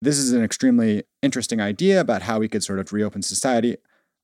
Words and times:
this 0.00 0.18
is 0.18 0.32
an 0.32 0.42
extremely 0.42 1.04
interesting 1.22 1.60
idea 1.60 2.00
about 2.00 2.22
how 2.22 2.38
we 2.38 2.48
could 2.48 2.62
sort 2.62 2.78
of 2.78 2.92
reopen 2.92 3.22
society. 3.22 3.76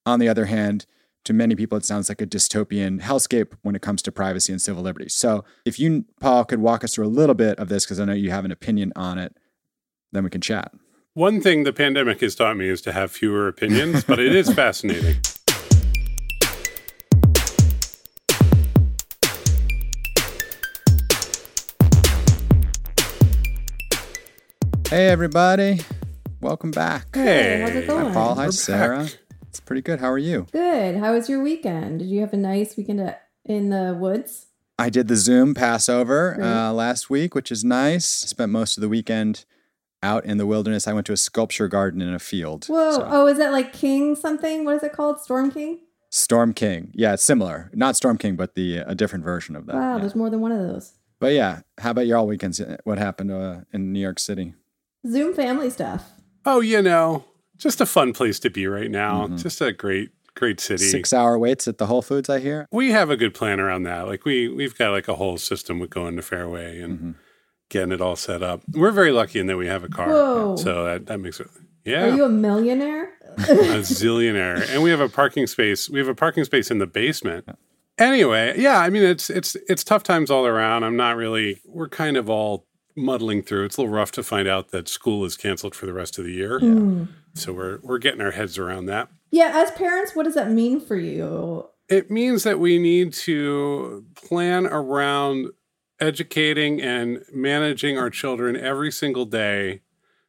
On 0.07 0.21
the 0.21 0.29
other 0.29 0.47
hand, 0.47 0.87
to 1.25 1.33
many 1.33 1.57
people, 1.57 1.79
it 1.79 1.85
sounds 1.85 2.09
like 2.09 2.21
a 2.21 2.27
dystopian 2.27 3.01
hellscape 3.01 3.55
when 3.63 3.75
it 3.75 3.83
comes 3.83 4.03
to 4.03 4.13
privacy 4.13 4.53
and 4.53 4.61
civil 4.61 4.83
liberties. 4.83 5.15
So, 5.15 5.45
if 5.65 5.79
you, 5.79 6.05
Paul, 6.21 6.45
could 6.45 6.61
walk 6.61 6.85
us 6.85 6.95
through 6.95 7.07
a 7.07 7.09
little 7.09 7.35
bit 7.35 7.59
of 7.59 7.69
this, 7.69 7.85
because 7.85 7.99
I 7.99 8.05
know 8.05 8.13
you 8.13 8.31
have 8.31 8.45
an 8.45 8.53
opinion 8.53 8.93
on 8.95 9.19
it, 9.19 9.37
then 10.13 10.23
we 10.25 10.31
can 10.31 10.43
chat. 10.43 10.73
One 11.15 11.41
thing 11.41 11.65
the 11.65 11.73
pandemic 11.73 12.21
has 12.21 12.35
taught 12.35 12.57
me 12.57 12.69
is 12.69 12.81
to 12.83 12.93
have 12.93 13.11
fewer 13.11 13.49
opinions, 13.49 14.05
but 14.05 14.19
it 14.19 14.35
is 14.35 14.53
fascinating. 14.55 15.17
Hey, 24.91 25.09
everybody. 25.09 25.81
Welcome 26.41 26.71
back. 26.71 27.15
Hey, 27.15 27.61
how's 27.63 27.71
it 27.75 27.83
Hi, 27.83 27.87
going? 27.87 28.13
Paul. 28.15 28.35
Hi, 28.37 28.47
We're 28.47 28.53
Sara. 28.53 28.99
back. 29.05 29.19
It's 29.49 29.59
pretty 29.61 29.83
good. 29.83 29.99
How 29.99 30.11
are 30.11 30.19
you? 30.19 30.47
Good. 30.53 30.97
How 30.97 31.15
was 31.15 31.29
your 31.29 31.43
weekend? 31.43 31.99
Did 32.01 32.09
you 32.09 32.21
have 32.21 32.33
a 32.33 32.37
nice 32.37 32.77
weekend 32.77 33.01
at, 33.01 33.23
in 33.45 33.71
the 33.71 33.97
woods? 33.99 34.47
I 34.79 34.91
did 34.91 35.09
the 35.09 35.17
Zoom 35.17 35.55
Passover 35.55 36.35
Great. 36.37 36.47
uh, 36.47 36.73
last 36.73 37.11
week, 37.11 37.35
which 37.35 37.51
is 37.51 37.65
nice. 37.65 38.05
Spent 38.07 38.53
most 38.53 38.77
of 38.77 38.83
the 38.83 38.89
weekend 38.89 39.45
out 40.03 40.25
in 40.25 40.37
the 40.39 40.47
wilderness. 40.47 40.87
I 40.87 40.93
went 40.93 41.07
to 41.07 41.13
a 41.13 41.17
sculpture 41.17 41.67
garden 41.69 42.01
in 42.03 42.13
a 42.15 42.19
field. 42.19 42.67
Whoa. 42.67 42.93
So- 42.93 43.09
Oh, 43.11 43.27
is 43.27 43.39
that 43.39 43.53
like 43.53 43.73
King 43.73 44.15
something? 44.15 44.65
What 44.65 44.77
is 44.77 44.83
it 44.83 44.93
called? 44.93 45.21
Storm 45.21 45.51
King? 45.51 45.81
Storm 46.11 46.53
King. 46.53 46.91
Yeah, 46.95 47.15
it's 47.15 47.25
similar. 47.25 47.71
Not 47.75 47.97
Storm 47.97 48.19
King, 48.19 48.37
but 48.37 48.55
the 48.55 48.79
a 48.79 48.95
different 48.95 49.25
version 49.25 49.57
of 49.57 49.67
that. 49.67 49.75
wow, 49.77 49.95
yeah. 49.95 50.01
there's 50.01 50.15
more 50.15 50.31
than 50.31 50.41
one 50.41 50.53
of 50.53 50.59
those. 50.59 50.93
But 51.21 51.33
yeah, 51.33 51.61
how 51.79 51.91
about 51.91 52.07
your 52.07 52.19
all 52.19 52.27
weekends? 52.27 52.61
What 52.85 52.99
happened 52.99 53.31
uh, 53.33 53.61
in 53.73 53.93
New 53.93 54.01
York 54.01 54.19
City? 54.19 54.55
Zoom 55.07 55.35
family 55.35 55.71
stuff. 55.71 56.11
Oh, 56.47 56.61
you 56.61 56.83
know, 56.83 57.25
just 57.57 57.81
a 57.81 57.87
fun 57.87 58.13
place 58.13 58.39
to 58.41 58.51
be 58.51 58.67
right 58.67 58.91
now. 58.91 59.27
Mhm. 59.29 59.43
Just 59.43 59.61
a 59.61 59.73
great, 59.73 60.11
great 60.35 60.61
city. 60.61 60.85
Six 60.85 61.13
hour 61.13 61.39
waits 61.39 61.67
at 61.69 61.79
the 61.79 61.87
Whole 61.87 62.03
Foods, 62.03 62.29
I 62.29 62.39
hear. 62.41 62.67
We 62.73 62.91
have 62.91 63.11
a 63.11 63.17
good 63.17 63.35
plan 63.35 63.61
around 63.61 63.85
that. 63.85 64.07
Like 64.07 64.25
we 64.25 64.49
we've 64.49 64.77
got 64.77 64.91
like 64.91 65.09
a 65.09 65.15
whole 65.15 65.39
system 65.39 65.79
with 65.79 65.91
going 65.91 66.17
to 66.17 66.23
Fairway 66.23 66.81
and 66.81 66.99
Mhm. 66.99 67.15
getting 67.71 67.93
it 67.93 68.01
all 68.01 68.17
set 68.17 68.43
up. 68.43 68.63
We're 68.73 68.91
very 68.91 69.13
lucky 69.13 69.39
in 69.41 69.47
that 69.47 69.57
we 69.57 69.67
have 69.67 69.85
a 69.85 69.89
car. 69.89 70.09
Whoa. 70.09 70.57
So 70.57 70.85
that, 70.85 71.07
that 71.07 71.19
makes 71.19 71.41
it 71.41 71.49
yeah. 71.85 72.05
Are 72.13 72.17
you 72.17 72.25
a 72.25 72.29
millionaire? 72.29 73.11
a 73.37 73.81
zillionaire 73.83 74.65
and 74.73 74.81
we 74.83 74.91
have 74.91 75.01
a 75.01 75.09
parking 75.09 75.47
space 75.49 75.91
we 75.91 75.99
have 75.99 76.07
a 76.07 76.15
parking 76.15 76.45
space 76.45 76.71
in 76.71 76.79
the 76.79 76.87
basement 76.87 77.45
anyway 77.99 78.55
yeah 78.57 78.79
i 78.79 78.89
mean 78.89 79.03
it's 79.03 79.29
it's 79.29 79.57
it's 79.69 79.83
tough 79.83 80.05
times 80.05 80.31
all 80.31 80.47
around 80.47 80.85
i'm 80.85 80.97
not 80.97 81.17
really 81.17 81.61
we're 81.67 81.89
kind 81.89 82.17
of 82.17 82.31
all 82.31 82.65
muddling 82.97 83.43
through 83.43 83.65
it's 83.65 83.77
a 83.77 83.81
little 83.81 83.95
rough 83.95 84.13
to 84.13 84.23
find 84.23 84.47
out 84.47 84.71
that 84.71 84.89
school 84.89 85.25
is 85.25 85.37
canceled 85.37 85.75
for 85.75 85.87
the 85.87 85.93
rest 85.93 86.19
of 86.19 86.25
the 86.25 86.33
year 86.33 86.59
Hmm. 86.61 87.05
so 87.35 87.53
we're 87.53 87.79
we're 87.83 87.99
getting 87.99 88.21
our 88.21 88.31
heads 88.33 88.59
around 88.59 88.87
that 88.87 89.09
Yeah, 89.31 89.51
as 89.55 89.71
parents, 89.73 90.15
what 90.15 90.25
does 90.25 90.35
that 90.35 90.51
mean 90.51 90.81
for 90.81 90.97
you? 90.97 91.67
it 91.89 92.11
means 92.11 92.45
that 92.45 92.59
we 92.59 92.79
need 92.79 93.13
to 93.13 94.05
plan 94.15 94.67
around 94.67 95.49
educating 96.01 96.81
and 96.81 97.23
managing 97.33 97.99
our 97.99 98.11
children 98.11 98.57
every 98.57 98.91
single 98.91 99.25
day 99.27 99.81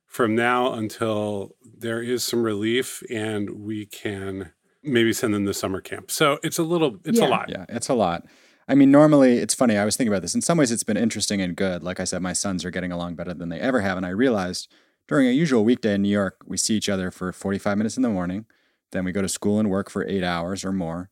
from 0.06 0.36
now 0.36 0.74
until 0.74 1.56
there 1.78 2.02
is 2.02 2.24
some 2.24 2.44
relief 2.44 3.04
and 3.10 3.50
we 3.52 3.86
can 3.86 4.52
maybe 4.84 5.12
send 5.14 5.34
them 5.34 5.46
to 5.46 5.54
summer 5.54 5.82
camp. 5.82 6.12
So 6.12 6.40
it's 6.44 6.60
a 6.60 6.64
little, 6.64 7.00
it's 7.04 7.20
Yeah. 7.20 7.28
a 7.28 7.30
lot. 7.30 7.50
Yeah, 7.50 7.66
it's 7.70 7.90
a 7.90 7.94
lot. 7.96 8.26
I 8.68 8.76
mean, 8.76 8.92
normally 8.92 9.38
it's 9.38 9.54
funny. 9.54 9.78
I 9.78 9.86
was 9.86 9.96
thinking 9.96 10.12
about 10.12 10.24
this. 10.24 10.36
In 10.36 10.42
some 10.42 10.58
ways, 10.58 10.72
it's 10.72 10.84
been 10.84 10.98
interesting 10.98 11.42
and 11.42 11.56
good. 11.56 11.84
Like 11.84 12.00
I 12.00 12.04
said, 12.04 12.22
my 12.22 12.34
sons 12.34 12.66
are 12.66 12.72
getting 12.72 12.92
along 12.92 13.16
better 13.16 13.34
than 13.34 13.50
they 13.50 13.60
ever 13.60 13.82
have. 13.82 13.98
And 13.98 14.06
I 14.06 14.10
realized 14.10 14.72
during 15.08 15.28
a 15.28 15.32
usual 15.32 15.64
weekday 15.64 15.94
in 15.94 16.02
New 16.02 16.10
York, 16.10 16.42
we 16.46 16.58
see 16.58 16.76
each 16.76 16.90
other 16.90 17.12
for 17.12 17.32
45 17.32 17.78
minutes 17.78 17.96
in 17.96 18.04
the 18.04 18.10
morning. 18.10 18.46
Then 18.92 19.06
we 19.06 19.12
go 19.12 19.22
to 19.22 19.30
school 19.30 19.60
and 19.60 19.70
work 19.70 19.90
for 19.90 20.06
eight 20.08 20.24
hours 20.24 20.66
or 20.66 20.72
more. 20.72 21.10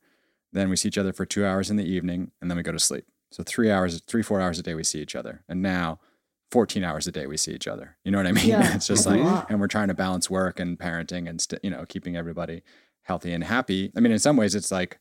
Then 0.51 0.69
we 0.69 0.75
see 0.75 0.87
each 0.87 0.97
other 0.97 1.13
for 1.13 1.25
two 1.25 1.45
hours 1.45 1.69
in 1.69 1.77
the 1.77 1.85
evening. 1.85 2.31
And 2.41 2.49
then 2.49 2.57
we 2.57 2.63
go 2.63 2.71
to 2.71 2.79
sleep. 2.79 3.05
So 3.31 3.43
three 3.43 3.69
hours, 3.69 4.01
three, 4.01 4.23
four 4.23 4.41
hours 4.41 4.57
a 4.57 4.63
day 4.63 4.73
we 4.73 4.83
see 4.83 5.01
each 5.01 5.15
other. 5.15 5.43
And 5.47 5.61
now 5.61 5.99
14 6.51 6.83
hours 6.83 7.07
a 7.07 7.11
day 7.11 7.27
we 7.27 7.37
see 7.37 7.51
each 7.51 7.67
other. 7.67 7.97
You 8.03 8.11
know 8.11 8.17
what 8.17 8.27
I 8.27 8.31
mean? 8.31 8.47
Yeah, 8.47 8.75
it's 8.75 8.87
just 8.87 9.07
mm-hmm. 9.07 9.25
like, 9.25 9.49
and 9.49 9.59
we're 9.59 9.67
trying 9.67 9.87
to 9.89 9.93
balance 9.93 10.29
work 10.29 10.59
and 10.59 10.77
parenting 10.77 11.29
and, 11.29 11.39
st- 11.39 11.63
you 11.63 11.69
know, 11.69 11.85
keeping 11.87 12.15
everybody 12.15 12.63
healthy 13.03 13.31
and 13.31 13.43
happy. 13.43 13.91
I 13.95 13.99
mean, 13.99 14.11
in 14.11 14.19
some 14.19 14.37
ways, 14.37 14.55
it's 14.55 14.71
like, 14.71 14.99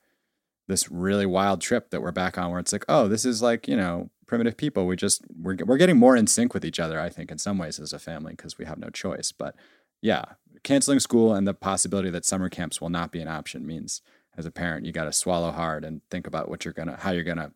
this 0.69 0.91
really 0.91 1.27
wild 1.27 1.61
trip 1.61 1.91
that 1.91 2.01
we're 2.01 2.13
back 2.13 2.39
on 2.39 2.51
where 2.51 2.61
it's 2.61 2.73
like 2.73 2.85
oh 2.89 3.09
this 3.09 3.25
is 3.25 3.43
like 3.43 3.69
you 3.69 3.77
know 3.77 4.11
primitive 4.27 4.57
people. 4.57 4.87
We 4.87 4.97
just 4.97 5.23
we're, 5.37 5.57
we're 5.65 5.77
getting 5.77 5.99
more 5.99 6.17
in 6.17 6.27
sync 6.27 6.55
with 6.55 6.65
each 6.65 6.81
other 6.81 6.99
i 6.99 7.11
think 7.11 7.31
in 7.31 7.39
some 7.39 7.59
ways 7.59 7.79
as 7.79 7.93
a 7.93 7.99
family 7.99 8.33
because 8.33 8.59
we 8.59 8.65
have 8.65 8.79
no 8.79 8.91
choice. 8.91 9.33
But 9.33 9.55
yeah 10.01 10.25
canceling 10.63 11.01
school 11.01 11.35
and 11.35 11.47
the 11.47 11.55
possibility 11.55 12.11
that 12.11 12.25
summer 12.25 12.49
camps 12.49 12.81
will 12.81 12.89
not 12.89 13.11
be 13.11 13.21
an 13.21 13.29
option 13.29 13.67
means 13.67 14.01
as 14.37 14.47
a 14.47 14.51
parent 14.51 14.87
you 14.87 14.93
got 14.93 15.05
to 15.05 15.13
swallow 15.13 15.51
hard 15.51 15.85
and 15.85 16.01
think 16.11 16.27
about 16.27 16.49
what 16.49 16.65
you're 16.65 16.75
gonna 16.75 16.97
how 17.01 17.11
you're 17.11 17.25
gonna 17.25 17.53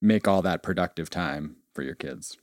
make 0.00 0.26
all 0.28 0.42
that 0.42 0.62
productive 0.62 1.10
time 1.10 1.56
for 1.72 1.82
your 1.82 1.94
kids. 1.94 2.36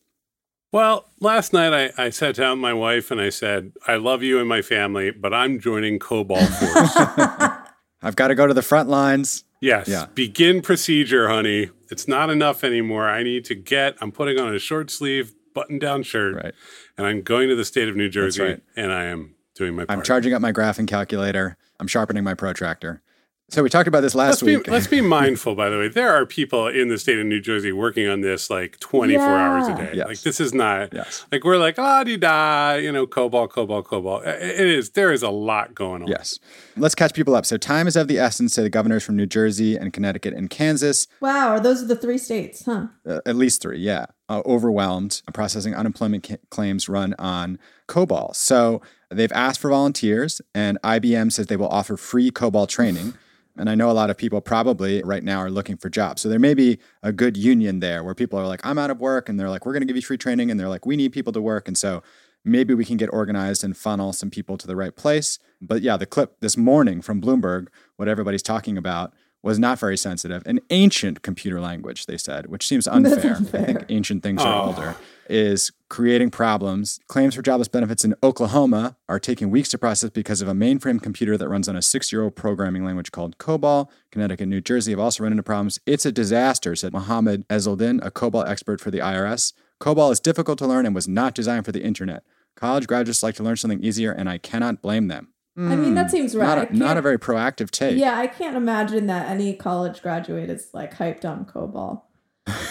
Well, 0.71 1.05
last 1.19 1.53
night 1.53 1.73
I, 1.73 2.05
I 2.05 2.09
sat 2.09 2.35
down 2.35 2.57
with 2.57 2.61
my 2.61 2.73
wife 2.73 3.11
and 3.11 3.21
I 3.21 3.29
said, 3.29 3.73
I 3.87 3.95
love 3.95 4.23
you 4.23 4.39
and 4.39 4.49
my 4.49 4.63
family, 4.63 5.11
but 5.11 5.31
I'm 5.33 5.59
joining 5.59 5.99
COBOL 5.99 6.47
Force. 6.47 7.59
i've 8.01 8.15
got 8.15 8.29
to 8.29 8.35
go 8.35 8.47
to 8.47 8.53
the 8.53 8.61
front 8.61 8.89
lines 8.89 9.43
yes. 9.63 9.87
Yeah. 9.87 10.05
Begin 10.13 10.61
procedure, 10.61 11.29
honey. 11.29 11.71
It's 11.89 12.07
not 12.07 12.29
enough 12.29 12.63
anymore. 12.63 13.07
I 13.09 13.23
need 13.23 13.45
to 13.45 13.55
get, 13.55 13.95
I'm 14.01 14.11
putting 14.11 14.39
on 14.39 14.53
a 14.53 14.59
short 14.59 14.91
sleeve, 14.91 15.33
button 15.53 15.77
down 15.77 16.01
shirt, 16.01 16.35
right 16.35 16.53
and 16.97 17.05
I'm 17.05 17.21
going 17.21 17.47
to 17.49 17.55
the 17.55 17.65
state 17.65 17.87
of 17.87 17.95
New 17.95 18.09
Jersey 18.09 18.41
right. 18.41 18.61
and 18.75 18.91
I 18.91 19.05
am 19.05 19.35
doing 19.55 19.75
my 19.75 19.85
part. 19.85 19.97
i'm 19.97 20.03
charging 20.03 20.33
up 20.33 20.41
my 20.41 20.51
graphing 20.51 20.87
calculator 20.87 21.57
i'm 21.79 21.87
sharpening 21.87 22.23
my 22.23 22.33
protractor 22.33 23.01
so 23.49 23.61
we 23.61 23.69
talked 23.69 23.87
about 23.87 24.01
this 24.01 24.15
last 24.15 24.41
let's 24.41 24.43
be, 24.43 24.57
week 24.57 24.67
let's 24.67 24.87
be 24.87 25.01
mindful, 25.19 25.55
by 25.55 25.69
the 25.69 25.77
way. 25.77 25.87
There 25.87 26.11
are 26.11 26.25
people 26.25 26.67
in 26.67 26.87
the 26.87 26.97
state 26.97 27.19
of 27.19 27.25
New 27.25 27.41
Jersey 27.41 27.71
working 27.71 28.07
on 28.07 28.21
this 28.21 28.49
like 28.49 28.79
24 28.79 29.23
hours 29.23 29.67
a 29.67 29.75
day. 29.75 29.91
Yes. 29.93 30.07
Like, 30.07 30.21
this 30.21 30.39
is 30.39 30.53
not, 30.53 30.93
yes 30.93 31.25
like, 31.31 31.43
we're 31.43 31.57
like, 31.57 31.77
ah, 31.79 32.03
di 32.03 32.17
da, 32.17 32.73
you 32.73 32.91
know, 32.91 33.05
COBOL, 33.05 33.49
COBOL, 33.49 33.83
COBOL. 33.83 34.25
It 34.25 34.59
it 34.59 34.67
is, 34.67 34.91
there 34.91 35.11
is 35.11 35.23
a 35.23 35.29
lot 35.29 35.75
going 35.75 36.03
on. 36.03 36.07
Yes. 36.07 36.39
Let's 36.77 36.95
catch 36.95 37.13
people 37.13 37.35
up. 37.35 37.45
So, 37.45 37.57
time 37.57 37.87
is 37.87 37.95
of 37.95 38.07
the 38.07 38.19
essence 38.19 38.53
to 38.55 38.61
the 38.61 38.69
governors 38.69 39.03
from 39.03 39.15
New 39.15 39.25
Jersey 39.25 39.75
and 39.75 39.91
Connecticut 39.91 40.33
and 40.33 40.49
Kansas, 40.49 41.07
Wow, 41.21 41.49
are 41.49 41.59
those 41.59 41.83
are 41.83 41.87
the 41.87 41.95
three 41.95 42.17
states, 42.17 42.65
huh? 42.65 42.87
uh, 43.07 43.19
at 43.25 43.35
least 43.35 43.61
three, 43.61 43.79
yeah, 43.79 44.05
uh, 44.29 44.41
overwhelmed 44.45 45.21
processing 45.33 45.73
unemployment 45.75 46.23
ca- 46.23 46.37
claims 46.49 46.87
run 46.87 47.13
on 47.19 47.59
COBOL. 47.87 48.35
So, 48.35 48.81
they've 49.09 49.31
asked 49.31 49.59
for 49.59 49.69
volunteers, 49.69 50.41
and 50.53 50.77
IBM 50.83 51.31
says 51.31 51.47
they 51.47 51.57
will 51.57 51.67
offer 51.69 51.97
free 51.97 52.31
COBOL 52.31 52.67
training. 52.67 53.13
And 53.57 53.69
I 53.69 53.75
know 53.75 53.89
a 53.89 53.93
lot 53.93 54.09
of 54.09 54.17
people 54.17 54.41
probably 54.41 55.03
right 55.03 55.23
now 55.23 55.37
are 55.37 55.51
looking 55.51 55.77
for 55.77 55.89
jobs. 55.89 56.21
So, 56.21 56.29
there 56.29 56.39
may 56.39 56.53
be 56.53 56.79
a 57.03 57.11
good 57.11 57.37
union 57.37 57.79
there 57.81 58.03
where 58.03 58.15
people 58.15 58.39
are 58.39 58.47
like, 58.47 58.65
I'm 58.65 58.77
out 58.79 58.89
of 58.89 58.99
work, 58.99 59.29
and 59.29 59.39
they're 59.39 59.49
like, 59.49 59.65
we're 59.65 59.73
going 59.73 59.81
to 59.81 59.87
give 59.87 59.95
you 59.95 60.01
free 60.01 60.17
training. 60.17 60.49
And 60.49 60.59
they're 60.59 60.69
like, 60.69 60.85
we 60.85 60.95
need 60.95 61.11
people 61.13 61.33
to 61.33 61.41
work. 61.41 61.67
And 61.67 61.77
so, 61.77 62.01
maybe 62.45 62.73
we 62.73 62.83
can 62.83 62.97
get 62.97 63.09
organized 63.13 63.63
and 63.63 63.77
funnel 63.77 64.11
some 64.11 64.29
people 64.29 64.57
to 64.57 64.67
the 64.67 64.75
right 64.75 64.95
place. 64.95 65.39
But 65.61 65.81
yeah, 65.81 65.95
the 65.97 66.05
clip 66.05 66.39
this 66.41 66.57
morning 66.57 67.01
from 67.01 67.21
Bloomberg, 67.21 67.67
what 67.95 68.07
everybody's 68.09 68.43
talking 68.43 68.77
about, 68.77 69.13
was 69.41 69.59
not 69.59 69.77
very 69.79 69.97
sensitive. 69.97 70.41
An 70.45 70.59
ancient 70.69 71.21
computer 71.21 71.61
language, 71.61 72.05
they 72.05 72.17
said, 72.17 72.47
which 72.47 72.67
seems 72.67 72.87
unfair. 72.97 73.35
I 73.39 73.43
think 73.43 73.85
ancient 73.89 74.23
things 74.23 74.41
are 74.41 74.63
Oh. 74.63 74.67
older, 74.67 74.95
is 75.29 75.71
creating 75.89 76.31
problems. 76.31 76.99
Claims 77.07 77.35
for 77.35 77.41
jobless 77.41 77.67
benefits 77.67 78.03
in 78.03 78.15
Oklahoma 78.23 78.97
are 79.07 79.19
taking 79.19 79.51
weeks 79.51 79.69
to 79.69 79.77
process 79.77 80.09
because 80.09 80.41
of 80.41 80.47
a 80.47 80.53
mainframe 80.53 81.01
computer 81.01 81.37
that 81.37 81.49
runs 81.49 81.69
on 81.69 81.75
a 81.75 81.81
six 81.81 82.11
year 82.11 82.23
old 82.23 82.35
programming 82.35 82.83
language 82.83 83.11
called 83.11 83.37
COBOL. 83.37 83.89
Connecticut 84.11 84.43
and 84.43 84.51
New 84.51 84.61
Jersey 84.61 84.91
have 84.91 84.99
also 84.99 85.23
run 85.23 85.33
into 85.33 85.43
problems. 85.43 85.79
It's 85.85 86.05
a 86.05 86.11
disaster, 86.11 86.75
said 86.75 86.93
Mohammed 86.93 87.47
Ezeldin, 87.47 88.03
a 88.05 88.11
COBOL 88.11 88.47
expert 88.47 88.81
for 88.81 88.91
the 88.91 88.99
IRS. 88.99 89.53
COBOL 89.79 90.11
is 90.11 90.19
difficult 90.19 90.57
to 90.59 90.67
learn 90.67 90.85
and 90.85 90.95
was 90.95 91.07
not 91.07 91.35
designed 91.35 91.65
for 91.65 91.71
the 91.71 91.83
internet. 91.83 92.23
College 92.55 92.87
graduates 92.87 93.23
like 93.23 93.35
to 93.35 93.43
learn 93.43 93.57
something 93.57 93.83
easier, 93.83 94.11
and 94.11 94.29
I 94.29 94.37
cannot 94.37 94.81
blame 94.81 95.07
them. 95.07 95.29
I 95.55 95.75
mean, 95.75 95.93
that 95.93 96.07
hmm. 96.07 96.11
seems 96.11 96.35
right. 96.35 96.47
Not 96.47 96.57
I 96.57 96.63
a, 96.63 96.73
not 96.73 96.97
a 96.97 97.01
very 97.01 97.19
proactive 97.19 97.69
take. 97.69 97.97
Yeah, 97.97 98.17
I 98.17 98.25
can't 98.25 98.57
imagine 98.57 99.05
that 99.07 99.29
any 99.29 99.55
college 99.55 100.01
graduate 100.01 100.49
is 100.49 100.69
like 100.73 100.95
hyped 100.95 101.25
on 101.25 101.45
COBOL. 101.45 102.01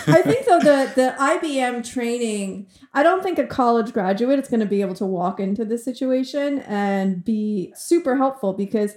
I 0.07 0.23
think 0.23 0.47
though 0.47 0.59
the 0.59 0.93
the 0.95 1.15
IBM 1.19 1.89
training, 1.91 2.67
I 2.95 3.03
don't 3.03 3.23
think 3.23 3.39
a 3.39 3.47
college 3.47 3.93
graduate 3.93 4.39
is 4.39 4.49
going 4.49 4.61
to 4.61 4.67
be 4.67 4.81
able 4.81 4.95
to 4.97 5.07
walk 5.07 5.41
into 5.41 5.65
this 5.65 5.85
situation 5.85 6.61
and 6.61 7.25
be 7.25 7.73
super 7.77 8.17
helpful 8.17 8.53
because 8.53 8.95